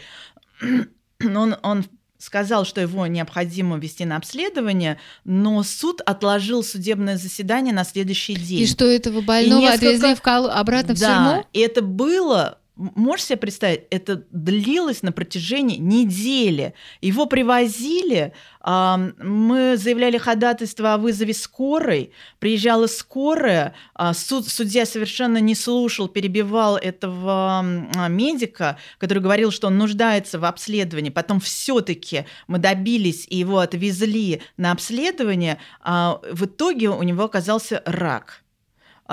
он, 1.24 1.56
он 1.62 1.86
сказал, 2.18 2.66
что 2.66 2.82
его 2.82 3.06
необходимо 3.06 3.78
вести 3.78 4.04
на 4.04 4.18
обследование, 4.18 5.00
но 5.24 5.62
суд 5.64 6.02
отложил 6.06 6.64
судебное 6.64 7.18
заседание 7.18 7.74
на 7.74 7.84
следующий 7.84 8.34
день. 8.34 8.62
И 8.62 8.68
что 8.68 8.86
этого 8.86 9.22
больного 9.22 9.62
несколько... 9.62 9.88
отвезли 9.90 10.16
в 10.16 10.22
кол... 10.22 10.48
обратно 10.48 10.96
в 10.96 11.00
да, 11.00 11.08
тюрьму? 11.08 11.46
и 11.54 11.60
это 11.60 11.82
было 11.84 12.58
Можешь 12.76 13.28
себе 13.28 13.38
представить, 13.38 13.84
это 13.90 14.26
длилось 14.32 15.02
на 15.02 15.14
протяжении 15.14 15.78
недели. 15.78 16.74
Его 17.00 17.26
привозили, 17.26 18.34
мы 18.66 19.78
заявляли 19.78 20.18
ходатайство 20.18 20.96
о 20.96 20.98
вызове 20.98 21.34
скорой, 21.34 22.12
приезжала 22.40 22.88
скорая, 22.88 23.76
а, 23.94 24.14
суд, 24.14 24.48
судья 24.48 24.86
совершенно 24.86 25.38
не 25.38 25.56
слушал, 25.56 26.10
перебивал 26.10 26.76
этого 26.76 27.64
медика, 28.10 28.78
который 28.98 29.20
говорил, 29.20 29.52
что 29.52 29.68
он 29.68 29.78
нуждается 29.78 30.38
в 30.38 30.46
обследовании. 30.46 31.12
Потом 31.12 31.40
все-таки 31.40 32.26
мы 32.48 32.58
добились 32.58 33.26
и 33.30 33.38
его 33.38 33.60
отвезли 33.60 34.42
на 34.58 34.72
обследование. 34.72 35.60
А, 35.82 36.20
в 36.30 36.46
итоге 36.46 36.90
у 36.90 37.04
него 37.04 37.24
оказался 37.24 37.82
рак– 37.86 38.42
а, 38.45 38.45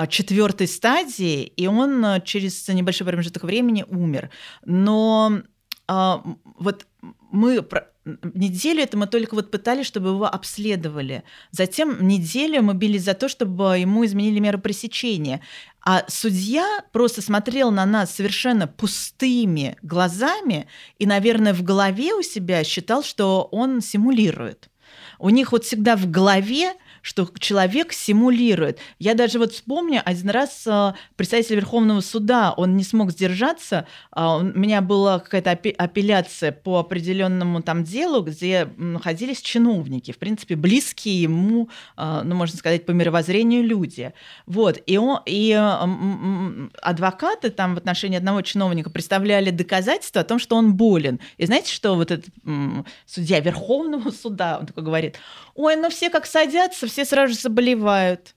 четвертой 0.07 0.67
стадии, 0.67 1.43
и 1.43 1.67
он 1.67 2.03
а, 2.03 2.19
через 2.19 2.67
небольшой 2.67 3.07
промежуток 3.07 3.43
времени 3.43 3.85
умер. 3.87 4.29
Но 4.65 5.41
а, 5.87 6.23
вот 6.57 6.87
мы 7.31 7.65
неделю 8.05 8.81
это 8.81 8.97
мы 8.97 9.07
только 9.07 9.35
вот 9.35 9.51
пытались, 9.51 9.85
чтобы 9.85 10.09
его 10.09 10.25
обследовали. 10.25 11.23
Затем 11.51 12.05
неделю 12.05 12.61
мы 12.61 12.73
бились 12.73 13.03
за 13.03 13.13
то, 13.13 13.29
чтобы 13.29 13.77
ему 13.77 14.05
изменили 14.05 14.39
меры 14.39 14.57
пресечения. 14.57 15.41
А 15.85 16.03
судья 16.07 16.83
просто 16.91 17.21
смотрел 17.21 17.71
на 17.71 17.85
нас 17.85 18.15
совершенно 18.15 18.67
пустыми 18.67 19.77
глазами 19.81 20.67
и, 20.99 21.05
наверное, 21.05 21.53
в 21.53 21.63
голове 21.63 22.13
у 22.13 22.21
себя 22.21 22.63
считал, 22.63 23.03
что 23.03 23.47
он 23.51 23.81
симулирует. 23.81 24.69
У 25.19 25.29
них 25.29 25.51
вот 25.51 25.63
всегда 25.63 25.95
в 25.95 26.09
голове 26.09 26.73
что 27.03 27.29
человек 27.37 27.91
симулирует. 27.91 28.79
Я 28.97 29.13
даже 29.13 29.37
вот 29.37 29.51
вспомню, 29.51 30.01
один 30.03 30.29
раз 30.29 30.63
а, 30.65 30.95
представитель 31.17 31.57
Верховного 31.57 31.99
суда, 31.99 32.53
он 32.55 32.77
не 32.77 32.83
смог 32.83 33.11
сдержаться, 33.11 33.85
а, 34.09 34.37
у 34.37 34.43
меня 34.43 34.81
была 34.81 35.19
какая-то 35.19 35.51
апелляция 35.51 36.53
по 36.53 36.79
определенному 36.79 37.61
там 37.61 37.83
делу, 37.83 38.23
где 38.23 38.69
находились 38.77 39.41
чиновники, 39.41 40.13
в 40.13 40.17
принципе, 40.17 40.55
близкие 40.55 41.21
ему, 41.21 41.69
а, 41.97 42.23
ну, 42.23 42.35
можно 42.35 42.57
сказать, 42.57 42.85
по 42.85 42.91
мировоззрению 42.91 43.63
люди. 43.63 44.13
Вот, 44.45 44.81
и, 44.85 44.97
он, 44.97 45.19
и 45.25 45.51
адвокаты 46.81 47.49
там 47.49 47.75
в 47.75 47.79
отношении 47.79 48.17
одного 48.17 48.41
чиновника 48.41 48.89
представляли 48.89 49.49
доказательства 49.49 50.21
о 50.21 50.23
том, 50.25 50.39
что 50.39 50.55
он 50.55 50.75
болен. 50.75 51.19
И 51.37 51.45
знаете, 51.45 51.73
что 51.73 51.95
вот 51.95 52.11
этот 52.11 52.33
судья 53.05 53.41
Верховного 53.41 54.09
суда, 54.11 54.59
он 54.61 54.67
такой 54.67 54.83
говорит, 54.83 55.17
ой, 55.55 55.75
ну 55.75 55.89
все 55.89 56.09
как 56.09 56.25
садятся, 56.25 56.87
все 56.87 57.05
сразу 57.05 57.33
же 57.33 57.39
заболевают. 57.39 58.35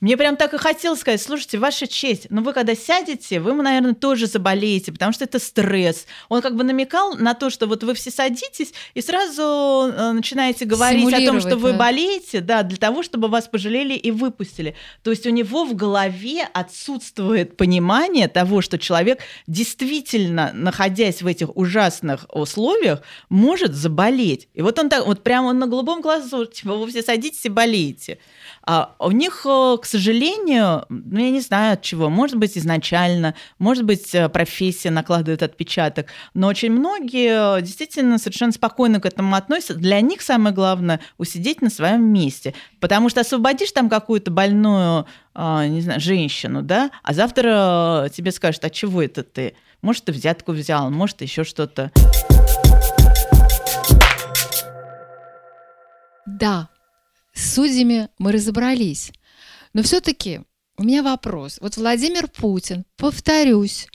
Мне 0.00 0.16
прям 0.16 0.36
так 0.36 0.54
и 0.54 0.58
хотелось 0.58 1.00
сказать, 1.00 1.20
слушайте, 1.20 1.58
ваша 1.58 1.86
честь, 1.86 2.28
но 2.30 2.42
вы 2.42 2.52
когда 2.52 2.74
сядете, 2.74 3.40
вы, 3.40 3.52
наверное, 3.54 3.94
тоже 3.94 4.26
заболеете, 4.26 4.92
потому 4.92 5.12
что 5.12 5.24
это 5.24 5.38
стресс. 5.40 6.06
Он 6.28 6.40
как 6.40 6.54
бы 6.54 6.62
намекал 6.62 7.16
на 7.16 7.34
то, 7.34 7.50
что 7.50 7.66
вот 7.66 7.82
вы 7.82 7.94
все 7.94 8.10
садитесь 8.10 8.72
и 8.94 9.02
сразу 9.02 9.92
э, 9.92 10.12
начинаете 10.12 10.66
говорить 10.66 11.12
о 11.12 11.26
том, 11.26 11.40
что 11.40 11.56
вы 11.56 11.72
да. 11.72 11.78
болеете, 11.78 12.40
да, 12.40 12.62
для 12.62 12.76
того, 12.76 13.02
чтобы 13.02 13.28
вас 13.28 13.48
пожалели 13.48 13.94
и 13.94 14.10
выпустили. 14.10 14.76
То 15.02 15.10
есть 15.10 15.26
у 15.26 15.30
него 15.30 15.64
в 15.64 15.74
голове 15.74 16.48
отсутствует 16.52 17.56
понимание 17.56 18.28
того, 18.28 18.60
что 18.60 18.78
человек 18.78 19.20
действительно, 19.46 20.52
находясь 20.54 21.22
в 21.22 21.26
этих 21.26 21.56
ужасных 21.56 22.26
условиях, 22.32 23.02
может 23.28 23.74
заболеть. 23.74 24.48
И 24.54 24.62
вот 24.62 24.78
он 24.78 24.88
так, 24.88 25.06
вот 25.06 25.24
прямо 25.24 25.48
он 25.48 25.58
на 25.58 25.66
голубом 25.66 26.00
глазу, 26.00 26.46
типа, 26.46 26.74
вы 26.74 26.88
все 26.88 27.02
садитесь 27.02 27.44
и 27.44 27.48
болеете. 27.48 28.18
А 28.62 28.94
у 28.98 29.10
них, 29.10 29.44
э, 29.44 29.76
к 29.80 29.87
сожалению, 29.88 30.84
ну, 30.88 31.18
я 31.18 31.30
не 31.30 31.40
знаю 31.40 31.74
от 31.74 31.82
чего, 31.82 32.08
может 32.08 32.36
быть, 32.36 32.56
изначально, 32.56 33.34
может 33.58 33.84
быть, 33.84 34.14
э, 34.14 34.28
профессия 34.28 34.90
накладывает 34.90 35.42
отпечаток, 35.42 36.06
но 36.34 36.46
очень 36.46 36.70
многие 36.70 37.60
действительно 37.62 38.18
совершенно 38.18 38.52
спокойно 38.52 39.00
к 39.00 39.06
этому 39.06 39.34
относятся. 39.34 39.74
Для 39.74 40.00
них 40.00 40.20
самое 40.22 40.54
главное 40.54 41.00
усидеть 41.16 41.62
на 41.62 41.70
своем 41.70 42.04
месте, 42.04 42.54
потому 42.80 43.08
что 43.08 43.22
освободишь 43.22 43.72
там 43.72 43.88
какую-то 43.88 44.30
больную, 44.30 45.06
а, 45.34 45.66
не 45.66 45.80
знаю, 45.80 46.00
женщину, 46.00 46.62
да, 46.62 46.90
а 47.02 47.14
завтра 47.14 48.10
тебе 48.14 48.30
скажут, 48.30 48.64
а 48.64 48.70
чего 48.70 49.02
это 49.02 49.22
ты? 49.22 49.54
Может, 49.80 50.04
ты 50.04 50.12
взятку 50.12 50.52
взял, 50.52 50.90
может, 50.90 51.22
еще 51.22 51.44
что-то. 51.44 51.90
Да, 56.26 56.68
с 57.32 57.54
судьями 57.54 58.08
мы 58.18 58.32
разобрались. 58.32 59.12
Но 59.72 59.82
все-таки 59.82 60.42
у 60.76 60.84
меня 60.84 61.02
вопрос. 61.02 61.58
Вот 61.60 61.76
Владимир 61.76 62.28
Путин, 62.28 62.84
повторюсь, 62.96 63.88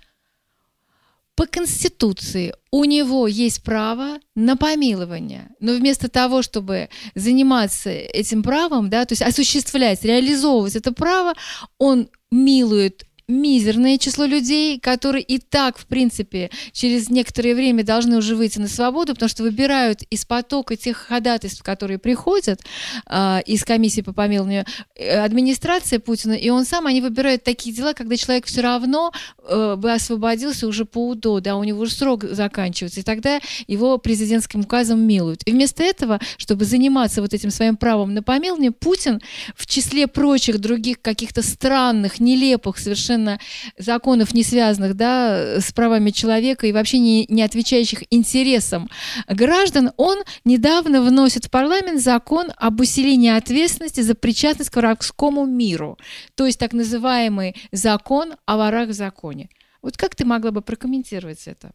по 1.35 1.47
Конституции 1.47 2.53
у 2.71 2.83
него 2.83 3.27
есть 3.27 3.63
право 3.63 4.19
на 4.35 4.55
помилование. 4.55 5.49
Но 5.59 5.73
вместо 5.73 6.09
того, 6.09 6.41
чтобы 6.43 6.89
заниматься 7.15 7.89
этим 7.89 8.43
правом, 8.43 8.89
да, 8.89 9.05
то 9.05 9.13
есть 9.13 9.21
осуществлять, 9.21 10.03
реализовывать 10.03 10.75
это 10.75 10.91
право, 10.91 11.33
он 11.79 12.09
милует 12.29 13.05
мизерное 13.27 13.97
число 13.97 14.25
людей, 14.25 14.79
которые 14.79 15.23
и 15.23 15.39
так, 15.39 15.77
в 15.77 15.85
принципе, 15.85 16.49
через 16.71 17.09
некоторое 17.09 17.55
время 17.55 17.83
должны 17.83 18.17
уже 18.17 18.35
выйти 18.35 18.59
на 18.59 18.67
свободу, 18.67 19.13
потому 19.13 19.29
что 19.29 19.43
выбирают 19.43 20.01
из 20.09 20.25
потока 20.25 20.75
тех 20.75 20.97
ходатайств, 20.97 21.63
которые 21.63 21.99
приходят 21.99 22.61
э, 23.09 23.41
из 23.45 23.63
комиссии 23.63 24.01
по 24.01 24.13
помилованию, 24.13 24.65
э, 24.95 25.19
администрация 25.19 25.99
Путина, 25.99 26.33
и 26.33 26.49
он 26.49 26.65
сам, 26.65 26.85
они 26.87 27.01
выбирают 27.01 27.43
такие 27.43 27.73
дела, 27.73 27.93
когда 27.93 28.17
человек 28.17 28.45
все 28.45 28.61
равно 28.61 29.11
э, 29.47 29.75
бы 29.77 29.91
освободился 29.91 30.67
уже 30.67 30.85
по 30.85 31.07
УДО, 31.09 31.39
да, 31.39 31.55
у 31.55 31.63
него 31.63 31.81
уже 31.81 31.93
срок 31.93 32.23
заканчивается, 32.23 32.99
и 32.99 33.03
тогда 33.03 33.39
его 33.67 33.97
президентским 33.97 34.61
указом 34.61 34.99
милуют. 34.99 35.41
И 35.45 35.51
вместо 35.51 35.83
этого, 35.83 36.19
чтобы 36.37 36.65
заниматься 36.65 37.21
вот 37.21 37.33
этим 37.33 37.51
своим 37.51 37.77
правом 37.77 38.13
на 38.13 38.21
помилование, 38.21 38.71
Путин 38.71 39.21
в 39.55 39.65
числе 39.65 40.07
прочих 40.07 40.59
других 40.59 41.01
каких-то 41.01 41.41
странных, 41.41 42.19
нелепых 42.19 42.77
совершенно 42.77 43.12
совершенно 43.13 43.39
законов, 43.77 44.33
не 44.33 44.43
связанных 44.43 44.95
да, 44.95 45.59
с 45.59 45.71
правами 45.71 46.11
человека 46.11 46.67
и 46.67 46.71
вообще 46.71 46.99
не, 46.99 47.25
не 47.29 47.43
отвечающих 47.43 48.03
интересам 48.09 48.89
граждан, 49.27 49.91
он 49.97 50.19
недавно 50.45 51.01
вносит 51.01 51.45
в 51.45 51.49
парламент 51.51 52.01
закон 52.01 52.47
об 52.57 52.79
усилении 52.79 53.31
ответственности 53.31 54.01
за 54.01 54.15
причастность 54.15 54.69
к 54.69 54.75
воровскому 54.75 55.45
миру, 55.45 55.97
то 56.35 56.45
есть 56.45 56.59
так 56.59 56.73
называемый 56.73 57.55
закон 57.71 58.33
о 58.45 58.57
ворах 58.57 58.89
в 58.89 58.93
законе. 58.93 59.49
Вот 59.81 59.97
как 59.97 60.15
ты 60.15 60.25
могла 60.25 60.51
бы 60.51 60.61
прокомментировать 60.61 61.47
это? 61.47 61.71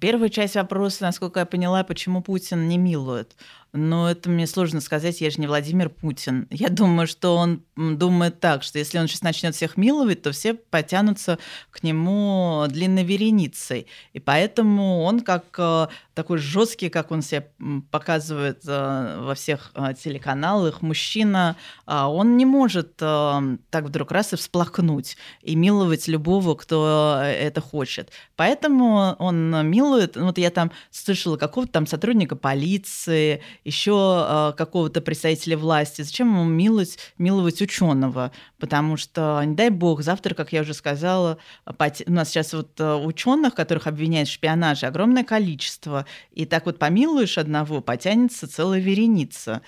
Первая 0.00 0.28
часть 0.28 0.54
вопроса, 0.54 1.02
насколько 1.02 1.40
я 1.40 1.46
поняла, 1.46 1.82
почему 1.82 2.22
Путин 2.22 2.68
не 2.68 2.78
милует. 2.78 3.34
Но 3.72 4.10
это 4.10 4.30
мне 4.30 4.46
сложно 4.46 4.80
сказать, 4.80 5.20
я 5.20 5.30
же 5.30 5.40
не 5.40 5.46
Владимир 5.46 5.90
Путин. 5.90 6.46
Я 6.50 6.70
думаю, 6.70 7.06
что 7.06 7.36
он 7.36 7.62
думает 7.76 8.40
так, 8.40 8.62
что 8.62 8.78
если 8.78 8.98
он 8.98 9.08
сейчас 9.08 9.22
начнет 9.22 9.54
всех 9.54 9.76
миловать, 9.76 10.22
то 10.22 10.32
все 10.32 10.54
потянутся 10.54 11.38
к 11.70 11.82
нему 11.82 12.64
длинной 12.68 13.04
вереницей. 13.04 13.86
И 14.14 14.20
поэтому 14.20 15.02
он 15.02 15.20
как 15.20 15.44
э, 15.58 15.88
такой 16.14 16.38
жесткий, 16.38 16.88
как 16.88 17.10
он 17.10 17.20
себя 17.20 17.46
показывает 17.90 18.62
э, 18.66 19.20
во 19.20 19.34
всех 19.34 19.70
э, 19.74 19.92
телеканалах, 20.02 20.80
мужчина, 20.80 21.56
он 21.86 22.36
не 22.36 22.46
может 22.46 22.96
так 22.96 23.84
вдруг 23.84 24.10
раз 24.12 24.32
и 24.32 24.36
всплакнуть 24.36 25.16
и 25.42 25.56
миловать 25.56 26.08
любого, 26.08 26.54
кто 26.54 27.20
это 27.22 27.60
хочет. 27.60 28.10
Поэтому 28.36 29.14
он 29.18 29.50
милует, 29.68 30.16
вот 30.16 30.38
я 30.38 30.50
там 30.50 30.72
слышала 30.90 31.36
какого-то 31.36 31.72
там 31.72 31.86
сотрудника 31.86 32.36
полиции 32.36 33.42
еще 33.68 34.26
э, 34.28 34.52
какого-то 34.56 35.00
представителя 35.00 35.56
власти. 35.56 36.02
Зачем 36.02 36.28
ему 36.28 36.44
миловать, 36.44 36.98
миловать 37.18 37.62
ученого? 37.62 38.32
Потому 38.58 38.96
что, 38.96 39.42
не 39.44 39.54
дай 39.54 39.70
бог, 39.70 40.02
завтра, 40.02 40.34
как 40.34 40.52
я 40.52 40.62
уже 40.62 40.74
сказала, 40.74 41.38
у 41.66 42.12
нас 42.12 42.28
сейчас 42.28 42.52
вот 42.52 42.78
э, 42.80 42.94
ученых, 42.94 43.54
которых 43.54 43.86
обвиняют 43.86 44.28
в 44.28 44.32
шпионаже, 44.32 44.86
огромное 44.86 45.22
количество. 45.22 46.06
И 46.32 46.44
так 46.44 46.66
вот 46.66 46.78
помилуешь 46.78 47.38
одного, 47.38 47.80
потянется 47.80 48.48
целая 48.48 48.80
вереница. 48.80 49.62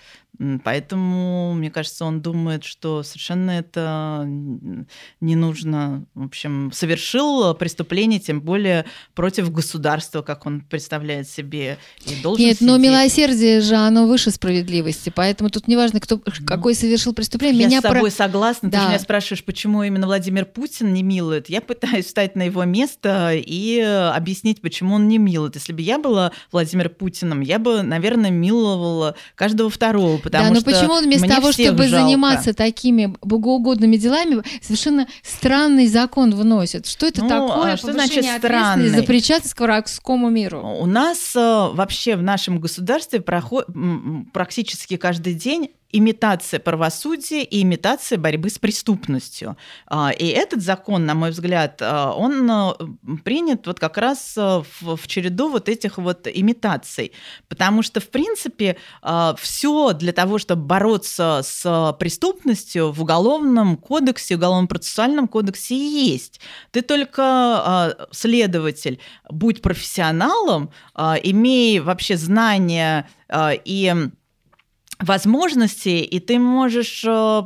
Поэтому, 0.65 1.53
мне 1.53 1.71
кажется, 1.71 2.07
он 2.07 2.23
думает, 2.23 2.65
что 2.65 3.03
совершенно 3.03 3.51
это 3.51 4.25
не 4.27 5.37
нужно. 5.37 6.07
В 6.15 6.25
общем, 6.25 6.71
совершил 6.73 7.55
преступление, 7.55 8.21
тем 8.21 8.41
более 8.41 8.87
против 9.15 9.53
государства, 9.53 10.23
как 10.23 10.47
он 10.47 10.63
представляет 10.63 11.29
себе, 11.29 11.79
и 12.07 12.23
должен 12.23 12.43
Нет, 12.43 12.57
сидеть. 12.57 12.69
но 12.69 12.79
милосердие 12.79 13.61
же, 13.61 13.75
оно 13.75 14.07
выше 14.07 14.31
справедливости, 14.31 15.13
поэтому 15.15 15.51
тут 15.51 15.69
неважно, 15.69 16.01
кто, 16.01 16.17
ну, 16.25 16.47
какой 16.47 16.75
совершил 16.75 17.13
преступление. 17.13 17.63
Я 17.63 17.69
меня 17.69 17.81
с 17.81 17.83
тобой 17.83 18.11
про... 18.11 18.11
согласна. 18.11 18.71
Да. 18.71 18.80
Же 18.81 18.89
меня 18.89 18.99
спрашиваешь, 18.99 19.45
почему 19.45 19.83
именно 19.83 20.07
Владимир 20.07 20.45
Путин 20.45 20.93
не 20.93 21.03
милует. 21.03 21.49
Я 21.49 21.61
пытаюсь 21.61 22.07
встать 22.07 22.37
на 22.37 22.43
его 22.43 22.65
место 22.65 23.33
и 23.35 23.79
объяснить, 23.81 24.61
почему 24.61 24.95
он 24.95 25.09
не 25.09 25.19
милует. 25.19 25.55
Если 25.55 25.73
бы 25.73 25.83
я 25.83 25.99
была 25.99 26.33
Владимиром 26.53 26.93
Путиным, 26.93 27.41
я 27.41 27.59
бы, 27.59 27.83
наверное, 27.83 28.31
миловала 28.31 29.15
каждого 29.35 29.71
второго, 29.71 30.19
потому 30.19 30.45
да, 30.45 30.51
но 30.51 30.61
что 30.61 30.71
почему 30.71 30.93
он 30.95 31.05
вместо 31.05 31.29
того, 31.29 31.53
чтобы 31.53 31.87
жалко. 31.87 32.05
заниматься 32.05 32.55
такими 32.55 33.15
богоугодными 33.23 33.97
делами, 33.97 34.43
совершенно 34.61 35.07
странный 35.23 35.87
закон 35.87 36.35
вносит? 36.35 36.87
Что 36.87 37.07
это 37.07 37.23
ну, 37.23 37.29
такое? 37.29 37.73
А 37.73 37.77
что 37.77 37.93
значит 37.93 38.25
странный? 38.39 38.89
За 38.91 39.03
причастность 39.03 39.55
к 39.55 39.61
врагскому 39.61 40.31
миру. 40.31 40.61
У 40.61 40.87
нас 40.87 41.35
э, 41.37 41.39
вообще 41.73 42.17
в 42.17 42.23
нашем 42.23 42.61
государстве 42.61 43.21
проход... 43.21 43.67
практически 44.33 44.97
каждый 44.97 45.35
день 45.35 45.71
имитация 45.93 46.61
правосудия 46.61 47.43
и 47.43 47.63
имитация 47.63 48.19
борьбы 48.19 48.51
с 48.51 48.59
преступностью. 48.59 49.57
А, 49.87 50.11
и 50.11 50.27
этот 50.27 50.63
закон, 50.63 51.07
на 51.07 51.15
мой 51.15 51.31
взгляд, 51.31 51.81
а, 51.83 52.13
он 52.13 52.51
а, 52.51 52.77
принят 53.25 53.67
вот 53.67 53.81
как 53.81 53.99
раз 53.99 54.35
в, 54.37 54.97
в 54.97 55.07
череду 55.07 55.49
вот 55.49 55.69
этих 55.69 55.99
вот 55.99 56.27
имитаций. 56.33 57.13
Потому 57.49 57.83
что, 57.83 58.01
в 58.01 58.09
принципе, 58.09 58.77
все 59.39 59.93
для 59.93 60.13
того, 60.13 60.39
чтобы 60.39 60.63
бороться 60.63 61.41
с 61.43 61.97
преступностью 61.99 62.93
в 62.93 63.03
Уголовном 63.03 63.77
кодексе, 63.77 64.37
Уголовном 64.37 64.69
процессуальном 64.69 65.29
кодексе 65.29 65.77
есть. 65.77 66.41
Ты 66.71 66.83
только 66.83 68.09
следователь, 68.11 69.01
будь 69.29 69.63
профессионалом, 69.63 70.71
имей 70.97 71.81
вообще 71.81 72.17
знания 72.17 73.09
и 73.65 73.95
возможности, 75.01 75.89
и 75.89 76.21
ты 76.21 76.39
можешь 76.39 77.05
э, 77.07 77.43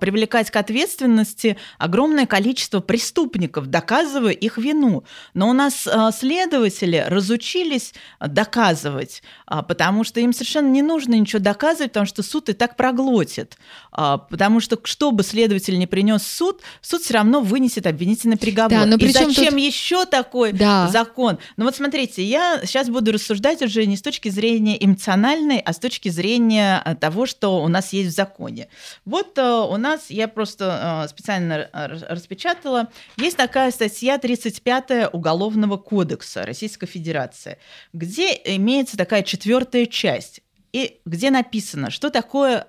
привлекать 0.00 0.50
к 0.50 0.56
ответственности 0.56 1.56
огромное 1.78 2.26
количество 2.26 2.80
преступников, 2.80 3.66
доказывая 3.66 4.32
их 4.32 4.58
вину. 4.58 5.04
Но 5.34 5.48
у 5.48 5.52
нас 5.52 5.86
а, 5.86 6.12
следователи 6.12 7.04
разучились 7.08 7.94
доказывать, 8.20 9.22
а, 9.46 9.62
потому 9.62 10.04
что 10.04 10.20
им 10.20 10.32
совершенно 10.32 10.68
не 10.68 10.82
нужно 10.82 11.14
ничего 11.14 11.40
доказывать, 11.40 11.90
потому 11.92 12.06
что 12.06 12.22
суд 12.22 12.48
и 12.48 12.52
так 12.52 12.76
проглотит. 12.76 13.56
Потому 13.90 14.60
что, 14.60 14.78
что 14.84 15.10
бы 15.10 15.22
следователь 15.22 15.78
не 15.78 15.86
принес 15.86 16.22
суд, 16.22 16.60
суд 16.80 17.02
все 17.02 17.14
равно 17.14 17.40
вынесет 17.40 17.86
обвинительный 17.86 18.36
приговор. 18.36 18.70
Да, 18.70 18.86
но 18.86 18.96
и 18.96 19.08
зачем 19.08 19.54
тут... 19.54 19.60
еще 19.60 20.04
такой 20.04 20.52
да. 20.52 20.88
закон? 20.88 21.38
Ну 21.56 21.64
вот 21.64 21.76
смотрите, 21.76 22.22
я 22.22 22.60
сейчас 22.64 22.88
буду 22.88 23.12
рассуждать 23.12 23.62
уже 23.62 23.86
не 23.86 23.96
с 23.96 24.02
точки 24.02 24.28
зрения 24.28 24.82
эмоциональной, 24.84 25.58
а 25.58 25.72
с 25.72 25.78
точки 25.78 26.08
зрения 26.08 26.98
того, 27.00 27.26
что 27.26 27.62
у 27.62 27.68
нас 27.68 27.92
есть 27.92 28.10
в 28.10 28.14
законе. 28.14 28.68
Вот 29.04 29.23
вот 29.24 29.38
э, 29.38 29.72
у 29.72 29.76
нас, 29.76 30.10
я 30.10 30.28
просто 30.28 31.04
э, 31.04 31.08
специально 31.08 31.68
распечатала, 31.72 32.90
есть 33.16 33.36
такая 33.36 33.70
статья 33.70 34.18
35 34.18 35.12
Уголовного 35.12 35.76
кодекса 35.76 36.44
Российской 36.44 36.86
Федерации, 36.86 37.58
где 37.92 38.32
имеется 38.44 38.96
такая 38.96 39.22
четвертая 39.22 39.86
часть, 39.86 40.40
и 40.72 41.00
где 41.04 41.30
написано, 41.30 41.90
что 41.90 42.10
такое 42.10 42.66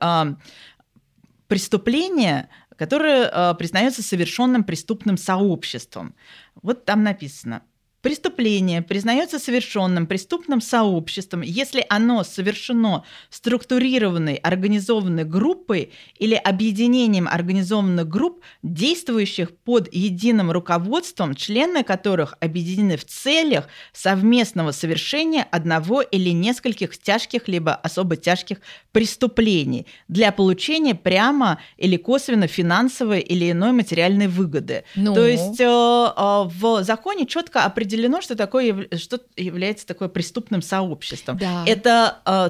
преступление, 1.48 2.50
которое 2.76 3.54
признается 3.56 4.04
совершенным 4.04 4.64
преступным 4.64 5.18
сообществом. 5.18 6.16
Вот 6.62 6.86
там 6.86 7.04
написано– 7.04 7.64
Преступление 8.06 8.84
признается 8.84 9.40
совершенным 9.40 10.06
преступным 10.06 10.62
сообществом, 10.62 11.42
если 11.42 11.84
оно 11.90 12.24
совершено 12.24 13.04
структурированной 13.32 14.36
организованной 14.36 15.24
группой 15.24 15.92
или 16.20 16.36
объединением 16.36 17.28
организованных 17.28 18.08
групп, 18.08 18.42
действующих 18.62 19.58
под 19.58 19.92
единым 19.92 20.52
руководством, 20.52 21.34
члены 21.34 21.84
которых 21.84 22.36
объединены 22.42 22.96
в 22.96 23.06
целях 23.06 23.70
совместного 23.92 24.70
совершения 24.72 25.42
одного 25.50 26.04
или 26.04 26.30
нескольких 26.30 27.00
тяжких 27.00 27.48
либо 27.48 27.74
особо 27.74 28.18
тяжких 28.18 28.60
преступлений 28.92 29.88
для 30.08 30.32
получения 30.32 30.94
прямо 30.94 31.58
или 31.78 31.98
косвенно 31.98 32.46
финансовой 32.46 33.22
или 33.22 33.50
иной 33.50 33.72
материальной 33.72 34.28
выгоды. 34.28 34.84
Ну. 34.96 35.16
То 35.16 35.26
есть 35.26 35.60
э, 35.60 35.64
э, 35.64 36.44
в 36.46 36.84
законе 36.84 37.26
четко 37.26 37.64
определено 37.64 37.95
определено, 37.96 38.22
что 38.22 38.36
такое 38.36 38.88
что 38.98 39.22
является 39.36 39.88
такое 39.88 40.10
преступным 40.10 40.62
сообществом. 40.62 41.38
Да. 41.38 41.64
Это 41.66 42.20
э, 42.26 42.50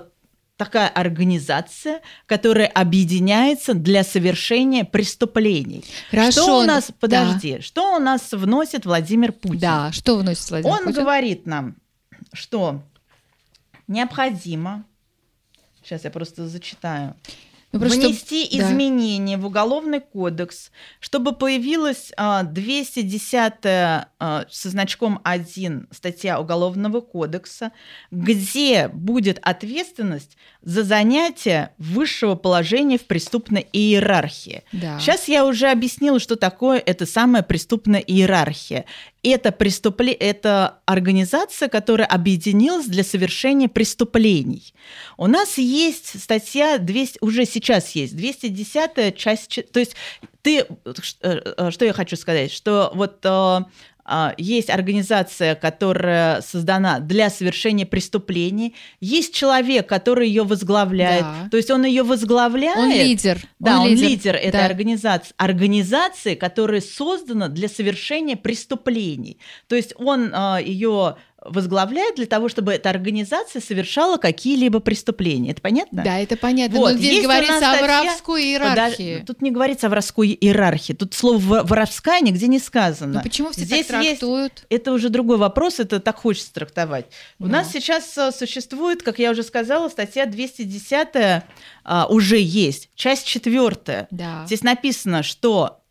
такая 0.58 0.88
организация, 0.88 2.02
которая 2.26 2.68
объединяется 2.68 3.74
для 3.74 4.04
совершения 4.04 4.84
преступлений. 4.84 5.84
Хорошо. 6.10 6.44
Что 6.44 6.60
у 6.60 6.64
нас, 6.64 6.92
подожди, 7.00 7.58
да. 7.58 7.62
что 7.62 7.96
у 7.96 8.00
нас 8.00 8.32
вносит 8.32 8.86
Владимир 8.86 9.32
Путин? 9.32 9.60
Да, 9.60 9.92
что 9.92 10.18
вносит 10.18 10.50
Владимир 10.50 10.74
Он 10.74 10.84
Путин? 10.86 11.02
говорит 11.02 11.46
нам, 11.46 11.76
что 12.34 12.82
необходимо, 13.88 14.84
сейчас 15.84 16.04
я 16.04 16.10
просто 16.10 16.48
зачитаю, 16.48 17.16
ну, 17.72 17.80
просто 17.80 18.08
внести 18.08 18.46
чтобы... 18.46 18.64
изменения 18.64 19.38
да. 19.38 19.44
в 19.44 19.46
Уголовный 19.48 20.00
кодекс, 20.00 20.72
чтобы 21.00 21.34
появилась 21.34 22.12
а, 22.18 22.44
210 22.44 23.54
а, 23.64 24.08
со 24.50 24.70
значком 24.70 25.20
1 25.24 25.88
статья 25.92 26.40
Уголовного 26.40 27.02
кодекса, 27.02 27.72
где 28.12 28.88
будет 28.88 29.40
ответственность 29.42 30.38
за 30.62 30.84
занятие 30.84 31.72
высшего 31.78 32.36
положения 32.36 32.98
в 32.98 33.06
преступной 33.06 33.68
иерархии. 33.72 34.64
Да. 34.72 35.00
Сейчас 35.00 35.28
я 35.28 35.46
уже 35.46 35.70
объяснила, 35.70 36.20
что 36.20 36.36
такое 36.36 36.80
это 36.80 37.06
самая 37.06 37.44
преступная 37.44 38.00
иерархия 38.00 38.86
это 39.30 39.52
преступление, 39.52 40.18
это 40.18 40.80
организация, 40.86 41.68
которая 41.68 42.08
объединилась 42.08 42.86
для 42.86 43.04
совершения 43.04 43.68
преступлений. 43.68 44.74
У 45.18 45.28
нас 45.28 45.58
есть 45.58 46.22
статья 46.22 46.78
200, 46.78 47.20
уже 47.22 47.46
сейчас 47.46 47.92
есть 47.92 48.16
210 48.16 49.16
часть, 49.16 49.72
то 49.72 49.80
есть 49.80 49.96
ты, 50.42 50.60
э, 50.60 50.64
э, 51.22 51.72
что 51.72 51.86
я 51.86 51.94
хочу 51.94 52.16
сказать, 52.16 52.52
что 52.52 52.92
вот 52.94 53.20
э, 53.24 53.60
есть 54.38 54.70
организация, 54.70 55.56
которая 55.56 56.42
создана 56.42 57.00
для 57.00 57.30
совершения 57.30 57.86
преступлений, 57.86 58.76
есть 59.00 59.34
человек, 59.34 59.88
который 59.88 60.28
ее 60.28 60.44
возглавляет, 60.44 61.24
да. 61.24 61.50
то 61.50 61.58
есть 61.58 61.72
он 61.72 61.86
ее 61.86 62.04
возглавляет. 62.04 62.78
Он 62.78 62.92
лидер. 62.92 63.40
Да, 63.60 63.80
он, 63.80 63.88
он 63.88 63.90
лидер, 63.90 64.08
лидер 64.08 64.36
этой 64.36 64.52
да. 64.52 64.66
организации. 64.66 65.34
Организации, 65.38 66.36
которая 66.36 66.82
создана 66.82 67.48
для 67.48 67.68
совершения 67.68 68.36
преступлений. 68.36 69.40
То 69.68 69.76
есть 69.76 69.94
он 69.98 70.30
а, 70.34 70.60
ее 70.60 71.16
возглавляет 71.46 72.16
для 72.16 72.26
того, 72.26 72.50
чтобы 72.50 72.74
эта 72.74 72.90
организация 72.90 73.62
совершала 73.62 74.18
какие-либо 74.18 74.80
преступления. 74.80 75.52
Это 75.52 75.62
понятно? 75.62 76.04
Да, 76.04 76.20
это 76.20 76.36
понятно. 76.36 76.80
Вот. 76.80 76.94
Но 76.94 76.98
здесь 76.98 77.12
Есть 77.12 77.24
говорится 77.24 77.58
статья... 77.58 77.80
о 77.80 77.82
воровской 77.82 78.44
иерархии. 78.44 79.14
Подож... 79.14 79.28
Тут 79.28 79.42
не 79.42 79.52
говорится 79.52 79.88
о 79.88 79.90
воровской 79.90 80.30
иерархии. 80.30 80.94
Тут 80.94 81.14
слово 81.14 81.62
«воровская» 81.64 82.22
нигде 82.22 82.48
не 82.48 82.60
сказано. 82.60 83.16
Но 83.16 83.22
почему 83.22 83.52
все 83.52 83.62
здесь 83.62 83.86
так 83.86 84.02
трактуют? 84.02 84.54
Есть... 84.54 84.66
Это 84.70 84.92
уже 84.92 85.10
другой 85.10 85.38
вопрос, 85.38 85.80
это 85.80 86.00
так 86.00 86.18
хочется 86.18 86.54
трактовать. 86.54 87.06
Да. 87.40 87.46
У 87.46 87.50
нас 87.50 87.72
сейчас 87.72 88.18
э, 88.18 88.32
существует, 88.32 89.04
как 89.04 89.20
я 89.20 89.32
уже 89.32 89.44
сказала, 89.44 89.90
статья 89.90 90.26
210 90.26 91.44
а, 91.84 92.08
уже 92.10 92.40
есть, 92.40 92.90
часть 92.96 93.28
четвертая. 93.28 94.08
Да. 94.12 94.44
Здесь 94.46 94.64
написано, 94.64 95.24
что 95.24 95.82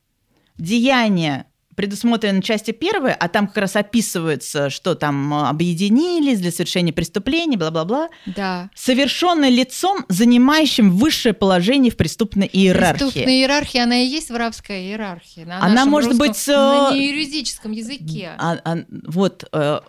деяние 0.59 1.47
предусмотрено 1.75 2.43
части 2.43 2.71
первой, 2.71 3.13
а 3.13 3.29
там 3.29 3.47
как 3.47 3.59
раз 3.59 3.77
описывается, 3.77 4.71
что 4.71 4.95
там 4.95 5.33
э, 5.35 5.49
объединились 5.49 6.41
для 6.41 6.51
совершения 6.51 6.93
преступления, 6.93 7.57
бла-бла-бла. 7.57 8.09
Да. 8.27 8.71
Совершенное 8.75 9.51
лицом, 9.51 10.05
занимающим 10.09 10.93
высшее 10.97 11.35
положение 11.35 11.91
в 11.93 11.97
преступной 11.97 12.49
иерархии. 12.53 13.05
Преступная 13.05 13.35
иерархия, 13.35 13.83
она 13.85 13.97
и 14.03 14.07
есть 14.07 14.31
воровская 14.31 14.81
иерархия. 14.81 15.47
На 15.47 15.65
она 15.65 15.85
может 15.85 16.13
русском, 16.13 16.29
быть... 16.29 16.47
На 16.49 16.91
э, 16.93 16.99
неюридическом 16.99 17.73
языке. 17.73 18.31
А, 18.39 18.59
а, 18.65 18.79
вот, 19.07 19.45
э, 19.53 19.81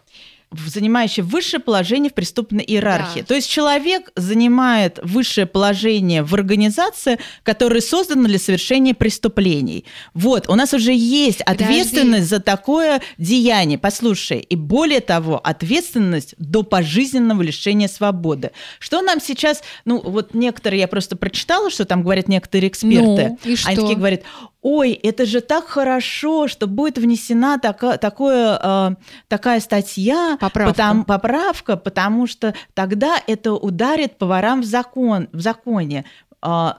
занимающий 0.68 1.24
высшее 1.24 1.62
положение 1.62 2.12
в 2.12 2.14
преступной 2.14 2.64
иерархии. 2.64 3.22
Да. 3.22 3.26
То 3.26 3.36
есть 3.36 3.50
человек 3.50 4.12
занимает 4.16 5.00
высшее 5.04 5.48
положение 5.48 6.24
в 6.24 6.34
организации, 6.34 7.20
которая 7.44 7.82
создана 7.82 8.28
для 8.28 8.40
совершения 8.40 8.94
преступлений. 8.94 9.86
Вот, 10.14 10.50
у 10.50 10.56
нас 10.56 10.74
уже 10.74 10.94
есть 10.94 11.42
ответственность 11.42 12.30
Подожди. 12.30 12.36
за 12.36 12.40
такое 12.40 13.02
деяние. 13.18 13.78
Послушай, 13.78 14.40
и 14.40 14.56
более 14.56 15.02
того, 15.02 15.40
ответственность 15.44 16.36
до 16.38 16.64
пожизненного 16.64 17.42
лишения 17.42 17.88
свободы. 17.88 18.52
Что 18.80 19.02
нам 19.02 19.20
сейчас, 19.20 19.64
ну 19.86 20.02
вот 20.02 20.34
некоторые, 20.34 20.82
я 20.82 20.88
просто 20.88 21.16
прочитала, 21.16 21.70
что 21.70 21.86
там 21.86 22.04
говорят 22.04 22.28
некоторые 22.28 22.70
эксперты. 22.70 23.38
Ну, 23.44 23.52
и 23.52 23.56
что? 23.56 23.70
Они 23.70 23.78
такие 23.78 23.98
говорят, 23.98 24.22
ой, 24.66 24.94
это 24.94 25.28
же 25.28 25.42
так 25.42 25.68
хорошо, 25.68 26.48
что 26.48 26.66
будет 26.66 26.98
внесена 26.98 27.60
така, 27.60 27.98
такое, 27.98 28.60
э, 28.62 28.96
такая 29.28 29.60
статья, 29.60 30.38
поправка. 30.50 30.74
Потому, 30.74 31.04
поправка, 31.06 31.78
потому 31.78 32.28
что 32.28 32.54
тогда 32.74 33.18
это 33.28 33.54
ударит 33.54 34.18
поварам 34.18 34.62
в, 34.62 34.66
закон, 34.66 35.28
в 35.32 35.40
законе. 35.40 36.06
Э, 36.42 36.74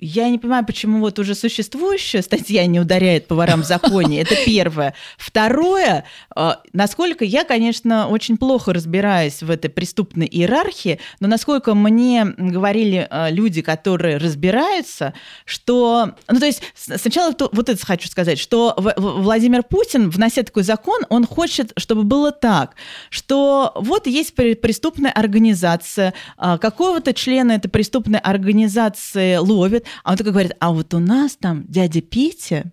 я 0.00 0.28
не 0.28 0.38
понимаю, 0.38 0.64
почему 0.64 1.00
вот 1.00 1.18
уже 1.18 1.34
существующая 1.34 2.22
статья 2.22 2.64
не 2.66 2.78
ударяет 2.78 3.26
по 3.26 3.34
ворам 3.34 3.62
в 3.62 3.66
законе. 3.66 4.20
Это 4.20 4.36
первое. 4.46 4.94
Второе, 5.16 6.04
э, 6.36 6.50
насколько 6.72 7.24
я, 7.24 7.44
конечно, 7.44 8.06
очень 8.06 8.36
плохо 8.36 8.72
разбираюсь 8.72 9.42
в 9.42 9.50
этой 9.50 9.68
преступной 9.68 10.28
иерархии, 10.30 11.00
но 11.18 11.26
насколько 11.26 11.74
мне 11.74 12.24
говорили 12.36 13.08
э, 13.10 13.30
люди, 13.32 13.60
которые 13.60 14.18
разбираются, 14.18 15.14
что... 15.44 16.12
Ну, 16.28 16.38
то 16.38 16.46
есть 16.46 16.62
сначала 16.76 17.34
вот 17.52 17.68
это 17.68 17.84
хочу 17.84 18.08
сказать, 18.08 18.38
что 18.38 18.74
Владимир 18.96 19.64
Путин, 19.64 20.10
внося 20.10 20.44
такой 20.44 20.62
закон, 20.62 21.02
он 21.08 21.26
хочет, 21.26 21.72
чтобы 21.76 22.04
было 22.04 22.30
так, 22.30 22.76
что 23.10 23.72
вот 23.74 24.06
есть 24.06 24.34
преступная 24.34 25.10
организация, 25.10 26.14
э, 26.38 26.58
какого-то 26.60 27.12
члена 27.14 27.52
этой 27.52 27.68
преступной 27.68 28.20
организации 28.20 29.36
ловит, 29.36 29.87
а 30.04 30.12
он 30.12 30.16
такой 30.16 30.32
говорит, 30.32 30.52
а 30.60 30.72
вот 30.72 30.94
у 30.94 30.98
нас 30.98 31.36
там 31.36 31.64
дядя 31.66 32.00
Петя, 32.00 32.72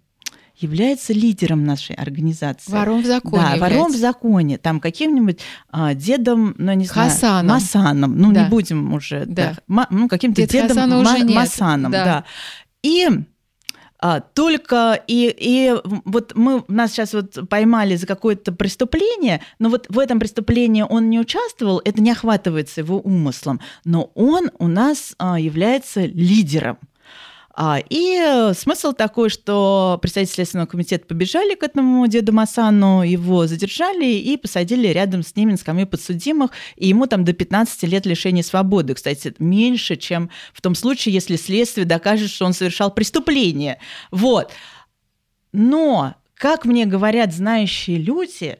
является 0.57 1.13
лидером 1.13 1.65
нашей 1.65 1.95
организации. 1.95 2.71
Вором 2.71 3.01
в 3.01 3.05
законе. 3.05 3.43
Да, 3.43 3.53
является. 3.53 3.77
вором 3.77 3.91
в 3.91 3.97
законе. 3.97 4.57
Там 4.57 4.79
каким-нибудь 4.79 5.39
а, 5.69 5.93
дедом, 5.93 6.55
ну 6.57 6.71
не 6.73 6.85
знаю, 6.85 7.11
Хасаном. 7.11 7.47
Масаном. 7.47 8.17
Ну 8.17 8.31
да. 8.31 8.43
не 8.43 8.49
будем 8.49 8.93
уже, 8.93 9.25
да, 9.25 9.57
да 9.67 9.87
ну 9.89 10.07
каким-то 10.07 10.41
Дед 10.41 10.51
дедом 10.51 10.69
Хасана 10.69 10.95
Ма- 10.95 11.01
уже 11.01 11.25
Масаном, 11.25 11.91
да. 11.91 12.05
да. 12.05 12.25
И 12.83 13.09
а, 13.99 14.19
только 14.19 15.01
и, 15.07 15.33
и 15.37 15.73
вот 16.05 16.33
мы 16.35 16.63
нас 16.67 16.91
сейчас 16.91 17.13
вот 17.13 17.49
поймали 17.49 17.95
за 17.95 18.05
какое-то 18.05 18.51
преступление, 18.51 19.41
но 19.57 19.69
вот 19.69 19.87
в 19.89 19.97
этом 19.99 20.19
преступлении 20.19 20.85
он 20.87 21.09
не 21.09 21.19
участвовал, 21.19 21.81
это 21.83 22.01
не 22.01 22.11
охватывается 22.11 22.81
его 22.81 22.99
умыслом, 22.99 23.59
но 23.83 24.11
он 24.15 24.51
у 24.59 24.67
нас 24.67 25.15
а, 25.17 25.39
является 25.39 26.05
лидером. 26.05 26.77
А, 27.57 27.79
и 27.89 28.17
э, 28.21 28.53
смысл 28.53 28.91
такой, 28.91 29.29
что 29.29 29.97
представители 30.01 30.35
Следственного 30.35 30.67
комитета 30.67 31.05
побежали 31.05 31.55
к 31.55 31.63
этому 31.63 32.05
деду 32.05 32.33
Масану, 32.33 33.01
его 33.01 33.47
задержали 33.47 34.05
и 34.05 34.35
посадили 34.35 34.89
рядом 34.89 35.23
с 35.23 35.37
ними 35.37 35.51
на 35.51 35.57
скамью 35.57 35.87
подсудимых, 35.87 36.51
и 36.75 36.89
ему 36.89 37.07
там 37.07 37.23
до 37.23 37.31
15 37.31 37.83
лет 37.83 38.05
лишения 38.05 38.43
свободы. 38.43 38.93
Кстати, 38.93 39.33
меньше, 39.39 39.95
чем 39.95 40.29
в 40.53 40.61
том 40.61 40.75
случае, 40.75 41.13
если 41.13 41.37
следствие 41.37 41.85
докажет, 41.85 42.29
что 42.29 42.45
он 42.45 42.51
совершал 42.51 42.91
преступление. 42.91 43.79
Вот. 44.11 44.51
Но, 45.53 46.15
как 46.33 46.65
мне 46.65 46.85
говорят 46.85 47.33
знающие 47.33 47.97
люди, 47.97 48.59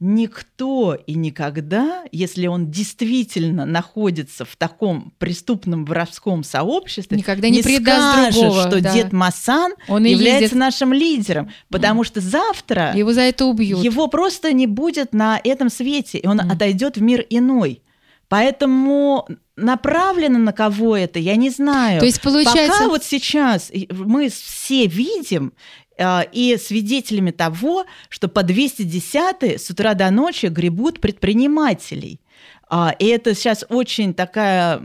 никто 0.00 0.94
и 0.94 1.14
никогда, 1.14 2.04
если 2.12 2.46
он 2.46 2.70
действительно 2.70 3.66
находится 3.66 4.44
в 4.44 4.54
таком 4.56 5.12
преступном 5.18 5.84
воровском 5.84 6.44
сообществе, 6.44 7.18
никогда 7.18 7.48
не, 7.48 7.56
не 7.56 7.62
скажет, 7.62 8.34
другого, 8.34 8.62
что 8.62 8.80
да. 8.80 8.92
дед 8.92 9.12
Масан 9.12 9.72
он 9.88 10.04
является 10.04 10.42
ездит. 10.42 10.58
нашим 10.58 10.92
лидером, 10.92 11.50
потому 11.68 12.04
что 12.04 12.20
завтра 12.20 12.92
его 12.94 13.12
за 13.12 13.22
это 13.22 13.44
убьют. 13.46 13.82
Его 13.82 14.06
просто 14.06 14.52
не 14.52 14.66
будет 14.66 15.12
на 15.12 15.40
этом 15.42 15.68
свете, 15.68 16.18
и 16.18 16.26
он 16.26 16.40
mm. 16.40 16.52
отойдет 16.52 16.96
в 16.96 17.02
мир 17.02 17.26
иной. 17.28 17.82
Поэтому 18.28 19.26
направлено 19.56 20.38
на 20.38 20.52
кого 20.52 20.96
это, 20.96 21.18
я 21.18 21.36
не 21.36 21.50
знаю. 21.50 21.98
То 21.98 22.06
есть 22.06 22.20
получается... 22.20 22.78
Пока 22.78 22.88
вот 22.88 23.02
сейчас 23.02 23.72
мы 23.90 24.28
все 24.28 24.86
видим, 24.86 25.54
и 25.98 26.56
свидетелями 26.56 27.30
того, 27.30 27.86
что 28.08 28.28
по 28.28 28.42
210 28.42 29.60
с 29.60 29.70
утра 29.70 29.94
до 29.94 30.10
ночи 30.10 30.46
гребут 30.46 31.00
предпринимателей. 31.00 32.20
А, 32.70 32.94
и 32.98 33.06
это 33.06 33.34
сейчас 33.34 33.64
очень 33.68 34.14
такая 34.14 34.80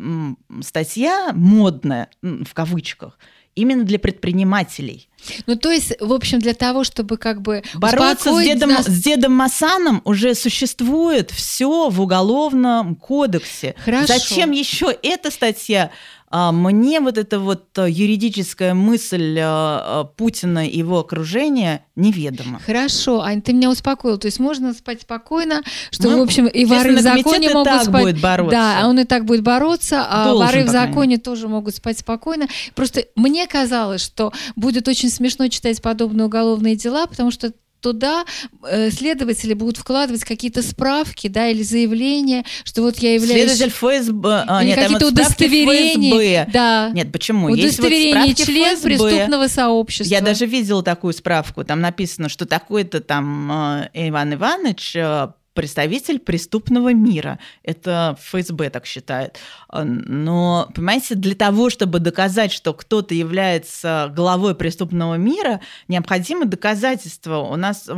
статья 0.61 1.31
модная, 1.33 2.09
в 2.21 2.53
кавычках, 2.53 3.19
именно 3.55 3.83
для 3.83 3.99
предпринимателей. 3.99 5.09
Ну, 5.47 5.55
то 5.55 5.71
есть, 5.71 5.93
в 5.99 6.11
общем, 6.11 6.39
для 6.39 6.53
того, 6.53 6.83
чтобы 6.83 7.17
как 7.17 7.41
бы 7.41 7.63
бороться 7.75 8.33
с 8.33 8.43
дедом, 8.43 8.69
нас... 8.69 8.85
с 8.85 9.03
дедом 9.03 9.33
Масаном 9.33 10.01
уже 10.05 10.33
существует 10.33 11.31
все 11.31 11.89
в 11.89 12.01
уголовном 12.01 12.95
кодексе. 12.95 13.75
Хорошо. 13.83 14.07
Зачем 14.07 14.51
еще 14.51 14.97
эта 15.03 15.29
статья 15.29 15.91
мне 16.33 16.99
вот 16.99 17.17
эта 17.19 17.39
вот 17.39 17.77
э, 17.77 17.89
юридическая 17.89 18.73
мысль 18.73 19.37
э, 19.37 19.43
э, 19.43 20.03
Путина 20.17 20.67
и 20.67 20.79
его 20.79 20.99
окружения 20.99 21.85
неведома. 21.95 22.59
Хорошо, 22.65 23.21
Ань, 23.21 23.41
ты 23.41 23.53
меня 23.53 23.69
успокоил. 23.69 24.17
То 24.17 24.25
есть 24.25 24.39
можно 24.39 24.73
спать 24.73 25.01
спокойно, 25.01 25.61
что, 25.91 26.09
ну, 26.09 26.19
в 26.19 26.21
общем, 26.23 26.47
и 26.47 26.65
воры 26.65 26.95
в 26.95 27.01
законе 27.01 27.49
могут 27.49 27.65
так 27.65 27.83
спать. 27.83 28.03
будет 28.03 28.21
бороться. 28.21 28.51
Да, 28.51 28.87
он 28.87 28.99
и 28.99 29.03
так 29.03 29.25
будет 29.25 29.43
бороться, 29.43 30.05
а 30.09 30.25
Должен, 30.25 30.45
воры 30.45 30.63
в 30.65 30.69
законе 30.69 31.17
тоже 31.17 31.47
могут 31.47 31.75
спать 31.75 31.99
спокойно. 31.99 32.47
Просто 32.73 33.05
мне 33.15 33.45
казалось, 33.45 34.01
что 34.01 34.33
будет 34.55 34.87
очень 34.87 35.09
смешно 35.09 35.47
читать 35.49 35.81
подобные 35.83 36.25
уголовные 36.25 36.75
дела, 36.75 37.05
потому 37.05 37.29
что 37.29 37.53
туда 37.83 38.25
э, 38.63 38.89
следователи 38.89 39.53
будут 39.53 39.77
вкладывать 39.77 40.23
какие-то 40.23 40.63
справки, 40.63 41.27
да, 41.27 41.49
или 41.49 41.61
заявления, 41.61 42.45
что 42.63 42.81
вот 42.81 42.97
я 42.97 43.13
являюсь... 43.13 43.51
Следователь 43.51 43.69
ФСБ... 43.69 44.45
А, 44.47 44.63
нет, 44.63 44.79
какие-то 44.79 45.07
удостоверения. 45.07 46.49
Да. 46.51 46.89
Нет, 46.93 47.11
почему? 47.11 47.51
Удостоверение 47.51 48.29
Есть 48.29 48.39
вот 48.39 48.47
член 48.47 48.75
ФСБ. 48.75 48.87
преступного 48.87 49.47
сообщества. 49.47 50.11
Я 50.11 50.21
даже 50.21 50.45
видела 50.45 50.81
такую 50.81 51.13
справку. 51.13 51.63
Там 51.63 51.81
написано, 51.81 52.29
что 52.29 52.45
такой-то 52.45 53.01
там 53.01 53.51
э, 53.51 53.89
Иван 53.93 54.33
Иванович 54.33 54.95
э, 54.95 55.27
представитель 55.53 56.19
преступного 56.19 56.93
мира. 56.93 57.39
Это 57.63 58.17
ФСБ 58.19 58.69
так 58.69 58.85
считает. 58.85 59.39
Но, 59.71 60.69
понимаете, 60.73 61.15
для 61.15 61.35
того, 61.35 61.69
чтобы 61.69 61.99
доказать, 61.99 62.51
что 62.51 62.73
кто-то 62.73 63.13
является 63.13 64.11
главой 64.15 64.55
преступного 64.55 65.15
мира, 65.15 65.61
необходимо 65.87 66.45
доказательство. 66.45 67.37
У 67.37 67.55
нас 67.55 67.89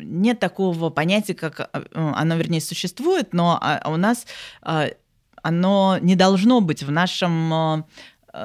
нет 0.00 0.40
такого 0.40 0.90
понятия, 0.90 1.34
как 1.34 1.60
э, 1.60 1.82
оно, 1.92 2.36
вернее, 2.36 2.60
существует, 2.60 3.32
но 3.32 3.58
а, 3.60 3.90
у 3.90 3.96
нас 3.96 4.26
а, 4.62 4.88
оно 5.42 5.98
не 6.00 6.16
должно 6.16 6.60
быть 6.60 6.82
в 6.82 6.90
нашем 6.90 7.84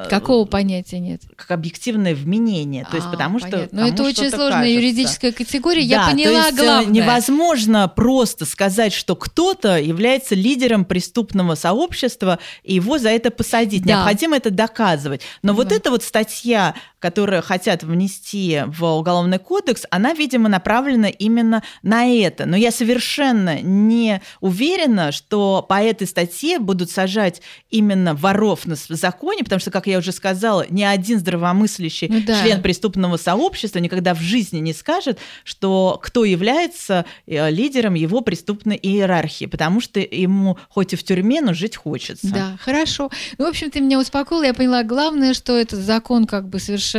Какого 0.10 0.46
понятия 0.46 1.00
нет? 1.00 1.22
Как 1.36 1.52
объективное 1.52 2.16
вменение. 2.16 2.86
То 2.90 2.96
есть, 2.96 3.08
а, 3.08 3.12
потому 3.12 3.40
понятно. 3.40 3.68
что. 3.68 3.76
Но 3.76 3.88
это 3.88 4.04
очень 4.04 4.30
сложная 4.30 4.52
кажется. 4.52 4.74
юридическая 4.74 5.32
категория. 5.32 5.82
Я 5.82 6.08
поняла 6.08 6.42
то 6.42 6.48
есть, 6.48 6.60
э, 6.60 6.64
главное. 6.64 6.92
Невозможно 6.92 7.88
просто 7.88 8.46
сказать, 8.46 8.94
что 8.94 9.16
кто-то 9.16 9.80
является 9.80 10.34
лидером 10.34 10.86
преступного 10.86 11.56
сообщества, 11.56 12.40
и 12.64 12.76
его 12.76 12.98
за 12.98 13.10
это 13.10 13.30
посадить. 13.30 13.84
Да. 13.84 13.94
Необходимо 13.94 14.38
это 14.38 14.50
доказывать. 14.50 15.22
Но 15.44 15.54
да. 15.54 15.58
вот 15.58 15.72
эта 15.72 15.92
вот 15.92 16.04
статья, 16.04 16.74
которую 17.06 17.44
хотят 17.44 17.84
внести 17.84 18.64
в 18.66 18.84
Уголовный 18.84 19.38
кодекс, 19.38 19.86
она, 19.92 20.16
видимо, 20.16 20.50
направлена 20.50 21.08
именно 21.08 21.62
на 21.84 22.08
это. 22.08 22.48
Но 22.48 22.58
я 22.58 22.72
совершенно 22.72 23.62
не 23.62 24.24
уверена, 24.42 25.12
что 25.12 25.64
по 25.70 25.84
этой 25.84 26.08
статье 26.08 26.58
будут 26.58 26.90
сажать 26.90 27.44
именно 27.70 28.16
воров 28.16 28.66
на 28.66 28.76
законе, 28.76 29.44
потому 29.44 29.60
что 29.60 29.70
как 29.70 29.86
я 29.86 30.00
уже 30.00 30.12
сказала, 30.12 30.66
ни 30.68 30.82
один 30.82 31.20
здравомыслящий 31.20 32.08
ну, 32.08 32.24
да. 32.26 32.42
член 32.42 32.64
преступного 32.64 33.18
сообщества 33.18 33.78
никогда 33.78 34.16
в 34.16 34.22
жизни 34.22 34.58
не 34.58 34.74
скажет, 34.74 35.20
что 35.44 36.00
кто 36.02 36.26
является 36.26 37.06
э, 37.28 37.52
лидером 37.52 37.94
его 37.94 38.22
преступной 38.22 38.80
иерархии, 38.82 39.46
потому 39.46 39.80
что 39.80 40.00
ему 40.00 40.58
хоть 40.70 40.94
и 40.94 40.96
в 40.96 41.04
тюрьме, 41.04 41.42
но 41.42 41.54
жить 41.54 41.76
хочется. 41.76 42.34
Да, 42.34 42.58
хорошо. 42.60 43.12
Ну, 43.38 43.46
в 43.46 43.50
общем, 43.50 43.70
ты 43.70 43.80
меня 43.80 44.00
успокоила, 44.00 44.46
я 44.46 44.56
поняла, 44.56 44.82
главное, 44.82 45.36
что 45.36 45.56
этот 45.56 45.82
закон 45.82 46.26
как 46.26 46.50
бы 46.50 46.60
совершенно 46.60 46.95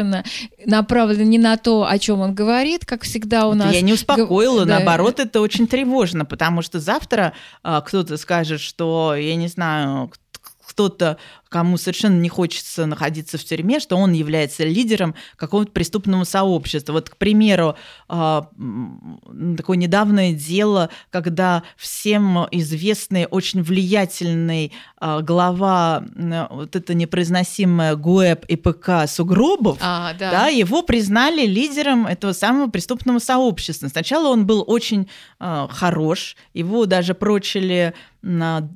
направлен 0.65 1.29
не 1.29 1.39
на 1.39 1.57
то, 1.57 1.87
о 1.87 1.99
чем 1.99 2.21
он 2.21 2.35
говорит, 2.35 2.85
как 2.85 3.03
всегда 3.03 3.47
у 3.47 3.51
это 3.51 3.59
нас. 3.59 3.75
Я 3.75 3.81
не 3.83 3.93
успокоила, 3.93 4.65
да. 4.65 4.77
наоборот, 4.77 5.21
это 5.21 5.41
очень 5.41 5.67
тревожно, 5.67 6.25
потому 6.25 6.63
что 6.63 6.81
завтра 6.81 7.33
а, 7.63 7.81
кто-то 7.81 8.17
скажет, 8.17 8.61
что, 8.61 9.15
я 9.15 9.37
не 9.37 9.49
знаю, 9.49 10.11
кто-то, 10.77 11.17
кому 11.49 11.79
совершенно 11.79 12.21
не 12.21 12.29
хочется 12.29 12.85
находиться 12.85 13.39
в 13.39 13.45
тюрьме, 13.45 13.81
что 13.81 13.97
он 13.97 14.13
является 14.13 14.63
лидером 14.63 15.15
какого-то 15.37 15.73
преступного 15.73 16.25
сообщества. 16.25 16.93
Вот, 16.93 17.09
к 17.09 17.17
примеру, 17.17 17.77
а, 18.09 18.51
такое 19.57 19.79
недавнее 19.79 20.35
дело, 20.35 20.91
когда 21.11 21.63
всем 21.79 22.47
известный, 22.51 23.25
очень 23.25 23.63
влиятельный 23.63 24.73
а, 24.99 25.23
глава 25.23 26.05
вот 26.51 26.77
это 26.77 26.93
непроизносимое 26.93 27.97
ГУЭП 27.97 28.45
и 28.45 28.57
ПК 28.57 29.09
Сугробов, 29.09 29.79
а, 29.81 30.13
да. 30.13 30.31
Да, 30.31 30.47
его 30.49 30.83
признали 30.83 31.47
лидером 31.47 32.07
этого 32.07 32.35
самого 32.35 32.69
преступного 32.69 33.19
сообщества. 33.19 33.89
Сначала 33.89 34.29
он 34.29 34.47
был 34.47 34.63
очень 34.67 35.09
хорош, 35.39 36.37
его 36.53 36.85
даже 36.85 37.15
прочили 37.15 37.95
на 38.21 38.69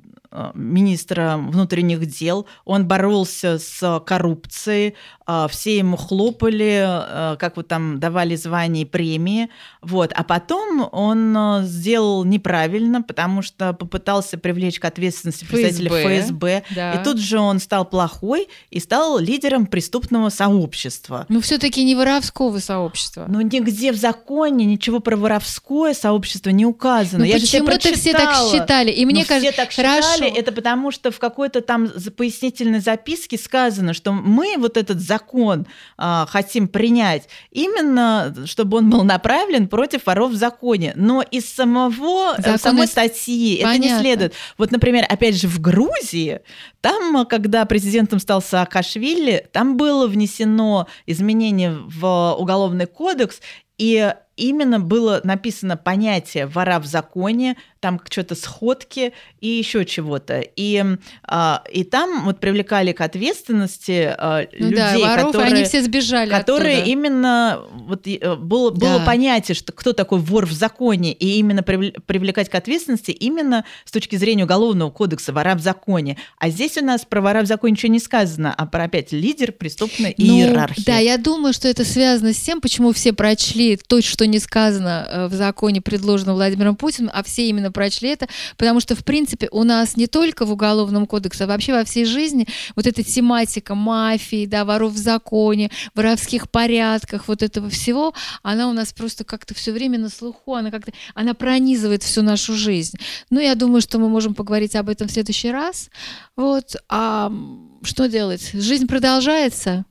министра 0.53 1.37
внутренних 1.37 2.05
дел, 2.05 2.45
он 2.65 2.87
боролся 2.87 3.59
с 3.59 4.01
коррупцией, 4.05 4.95
э, 5.27 5.47
все 5.49 5.77
ему 5.77 5.97
хлопали, 5.97 6.85
э, 6.85 7.35
как 7.37 7.57
вот 7.57 7.67
там 7.67 7.99
давали 7.99 8.35
звания 8.35 8.83
и 8.83 8.85
премии, 8.85 9.49
вот. 9.81 10.13
А 10.15 10.23
потом 10.23 10.87
он 10.91 11.63
сделал 11.63 12.23
неправильно, 12.23 13.01
потому 13.01 13.41
что 13.41 13.73
попытался 13.73 14.37
привлечь 14.37 14.79
к 14.79 14.85
ответственности 14.85 15.45
представителей 15.45 15.89
ФСБ, 15.89 16.21
ФСБ 16.21 16.63
да. 16.75 16.93
и 16.93 17.03
тут 17.03 17.19
же 17.19 17.39
он 17.39 17.59
стал 17.59 17.85
плохой 17.85 18.47
и 18.69 18.79
стал 18.79 19.19
лидером 19.19 19.65
преступного 19.65 20.29
сообщества. 20.29 21.25
Но 21.29 21.41
все-таки 21.41 21.83
не 21.83 21.95
воровского 21.95 22.59
сообщества. 22.59 23.25
Но 23.27 23.41
нигде 23.41 23.91
в 23.91 23.95
законе 23.95 24.65
ничего 24.65 24.99
про 24.99 25.15
воровское 25.17 25.93
сообщество 25.93 26.49
не 26.49 26.65
указано. 26.65 27.19
Ну, 27.19 27.25
Я 27.25 27.35
почему-то 27.35 27.93
все 27.93 28.13
так 28.13 28.35
считали. 28.51 28.91
И 28.91 29.05
мне 29.05 29.21
ну, 29.21 29.27
кажется, 29.27 29.51
все 29.51 29.61
так 29.61 29.71
считали, 29.71 30.20
это 30.29 30.51
потому 30.51 30.91
что 30.91 31.11
в 31.11 31.19
какой-то 31.19 31.61
там 31.61 31.89
пояснительной 32.15 32.79
записке 32.79 33.37
сказано, 33.37 33.93
что 33.93 34.11
мы 34.11 34.55
вот 34.57 34.77
этот 34.77 34.99
закон 34.99 35.67
а, 35.97 36.25
хотим 36.27 36.67
принять 36.67 37.27
именно, 37.51 38.33
чтобы 38.45 38.77
он 38.77 38.89
был 38.89 39.03
направлен 39.03 39.67
против 39.67 40.05
воров 40.05 40.31
в 40.31 40.35
законе. 40.35 40.93
Но 40.95 41.21
из 41.21 41.45
самого 41.49 42.35
Закон 42.37 42.57
самой 42.57 42.87
статьи 42.87 43.61
Понятно. 43.61 43.85
это 43.85 43.93
не 43.93 43.99
следует. 43.99 44.33
Вот, 44.57 44.71
например, 44.71 45.05
опять 45.07 45.35
же, 45.35 45.47
в 45.47 45.59
Грузии, 45.59 46.41
там, 46.81 47.25
когда 47.25 47.65
президентом 47.65 48.19
стал 48.19 48.41
Саакашвили, 48.41 49.47
там 49.51 49.77
было 49.77 50.07
внесено 50.07 50.87
изменение 51.05 51.71
в 51.71 52.35
уголовный 52.37 52.85
кодекс, 52.85 53.41
и 53.77 54.13
именно 54.41 54.79
было 54.79 55.21
написано 55.23 55.77
понятие 55.77 56.47
вора 56.47 56.79
в 56.79 56.85
законе, 56.85 57.57
там 57.79 57.99
что-то 58.09 58.35
сходки 58.35 59.13
и 59.39 59.47
еще 59.47 59.85
чего-то. 59.85 60.39
И, 60.39 60.83
а, 61.23 61.63
и 61.71 61.83
там 61.83 62.25
вот 62.25 62.39
привлекали 62.39 62.91
к 62.91 63.01
ответственности 63.01 64.13
а, 64.17 64.45
ну 64.53 64.69
людей, 64.69 64.75
да, 64.75 64.97
воров, 64.99 65.25
которые, 65.27 65.53
они 65.53 65.63
все 65.63 65.81
сбежали 65.81 66.29
которые 66.29 66.77
оттуда. 66.77 66.91
именно 66.91 67.61
вот 67.71 68.07
э, 68.07 68.35
было, 68.35 68.69
было 68.69 68.99
да. 68.99 69.05
понятие, 69.05 69.55
что 69.55 69.71
кто 69.71 69.93
такой 69.93 70.19
вор 70.19 70.45
в 70.45 70.51
законе, 70.51 71.11
и 71.11 71.39
именно 71.39 71.63
привлекать 71.63 72.49
к 72.49 72.55
ответственности 72.55 73.11
именно 73.11 73.65
с 73.85 73.91
точки 73.91 74.15
зрения 74.15 74.43
уголовного 74.43 74.91
кодекса 74.91 75.33
вора 75.33 75.55
в 75.55 75.59
законе. 75.61 76.17
А 76.37 76.49
здесь 76.49 76.77
у 76.77 76.85
нас 76.85 77.03
про 77.03 77.21
вора 77.21 77.41
в 77.41 77.47
законе 77.47 77.71
ничего 77.71 77.91
не 77.91 77.99
сказано, 77.99 78.53
а 78.55 78.65
про 78.67 78.83
опять 78.83 79.11
лидер 79.11 79.51
преступной 79.51 80.13
ну, 80.17 80.25
иерархии. 80.25 80.83
Да, 80.85 80.97
я 80.97 81.17
думаю, 81.17 81.53
что 81.53 81.67
это 81.67 81.83
связано 81.83 82.33
с 82.33 82.39
тем, 82.39 82.61
почему 82.61 82.91
все 82.93 83.13
прочли 83.13 83.75
то, 83.75 84.01
что 84.01 84.27
не 84.31 84.39
сказано 84.39 85.07
э, 85.07 85.27
в 85.27 85.33
законе, 85.33 85.81
предложенном 85.81 86.35
Владимиром 86.35 86.75
Путиным, 86.75 87.11
а 87.13 87.23
все 87.23 87.47
именно 87.47 87.71
прочли 87.71 88.09
это, 88.09 88.27
потому 88.57 88.79
что, 88.79 88.95
в 88.95 89.03
принципе, 89.03 89.47
у 89.51 89.63
нас 89.63 89.97
не 89.97 90.07
только 90.07 90.45
в 90.45 90.51
Уголовном 90.51 91.05
кодексе, 91.05 91.43
а 91.43 91.47
вообще 91.47 91.73
во 91.73 91.83
всей 91.83 92.05
жизни 92.05 92.47
вот 92.75 92.87
эта 92.87 93.03
тематика 93.03 93.75
мафии, 93.75 94.45
да, 94.45 94.65
воров 94.65 94.93
в 94.93 94.97
законе, 94.97 95.69
воровских 95.93 96.49
порядках, 96.49 97.27
вот 97.27 97.43
этого 97.43 97.69
всего, 97.69 98.13
она 98.41 98.69
у 98.69 98.73
нас 98.73 98.93
просто 98.93 99.23
как-то 99.23 99.53
все 99.53 99.71
время 99.71 99.99
на 99.99 100.09
слуху, 100.09 100.55
она 100.55 100.71
как-то, 100.71 100.91
она 101.13 101.33
пронизывает 101.33 102.03
всю 102.03 102.21
нашу 102.21 102.55
жизнь. 102.55 102.97
Ну, 103.29 103.39
я 103.39 103.55
думаю, 103.55 103.81
что 103.81 103.99
мы 103.99 104.09
можем 104.09 104.33
поговорить 104.33 104.75
об 104.75 104.89
этом 104.89 105.07
в 105.07 105.11
следующий 105.11 105.51
раз. 105.51 105.89
Вот, 106.35 106.75
а 106.89 107.31
что 107.83 108.07
делать? 108.07 108.51
Жизнь 108.53 108.87
продолжается. 108.87 109.85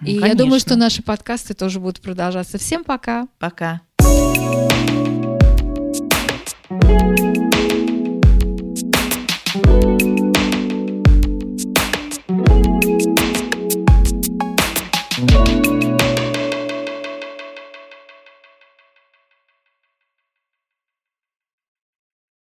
Ну, 0.00 0.06
И 0.06 0.18
конечно. 0.18 0.26
я 0.26 0.34
думаю, 0.34 0.60
что 0.60 0.76
наши 0.76 1.02
подкасты 1.02 1.54
тоже 1.54 1.80
будут 1.80 2.00
продолжаться. 2.00 2.58
Всем 2.58 2.84
пока. 2.84 3.26
Пока. 3.38 3.80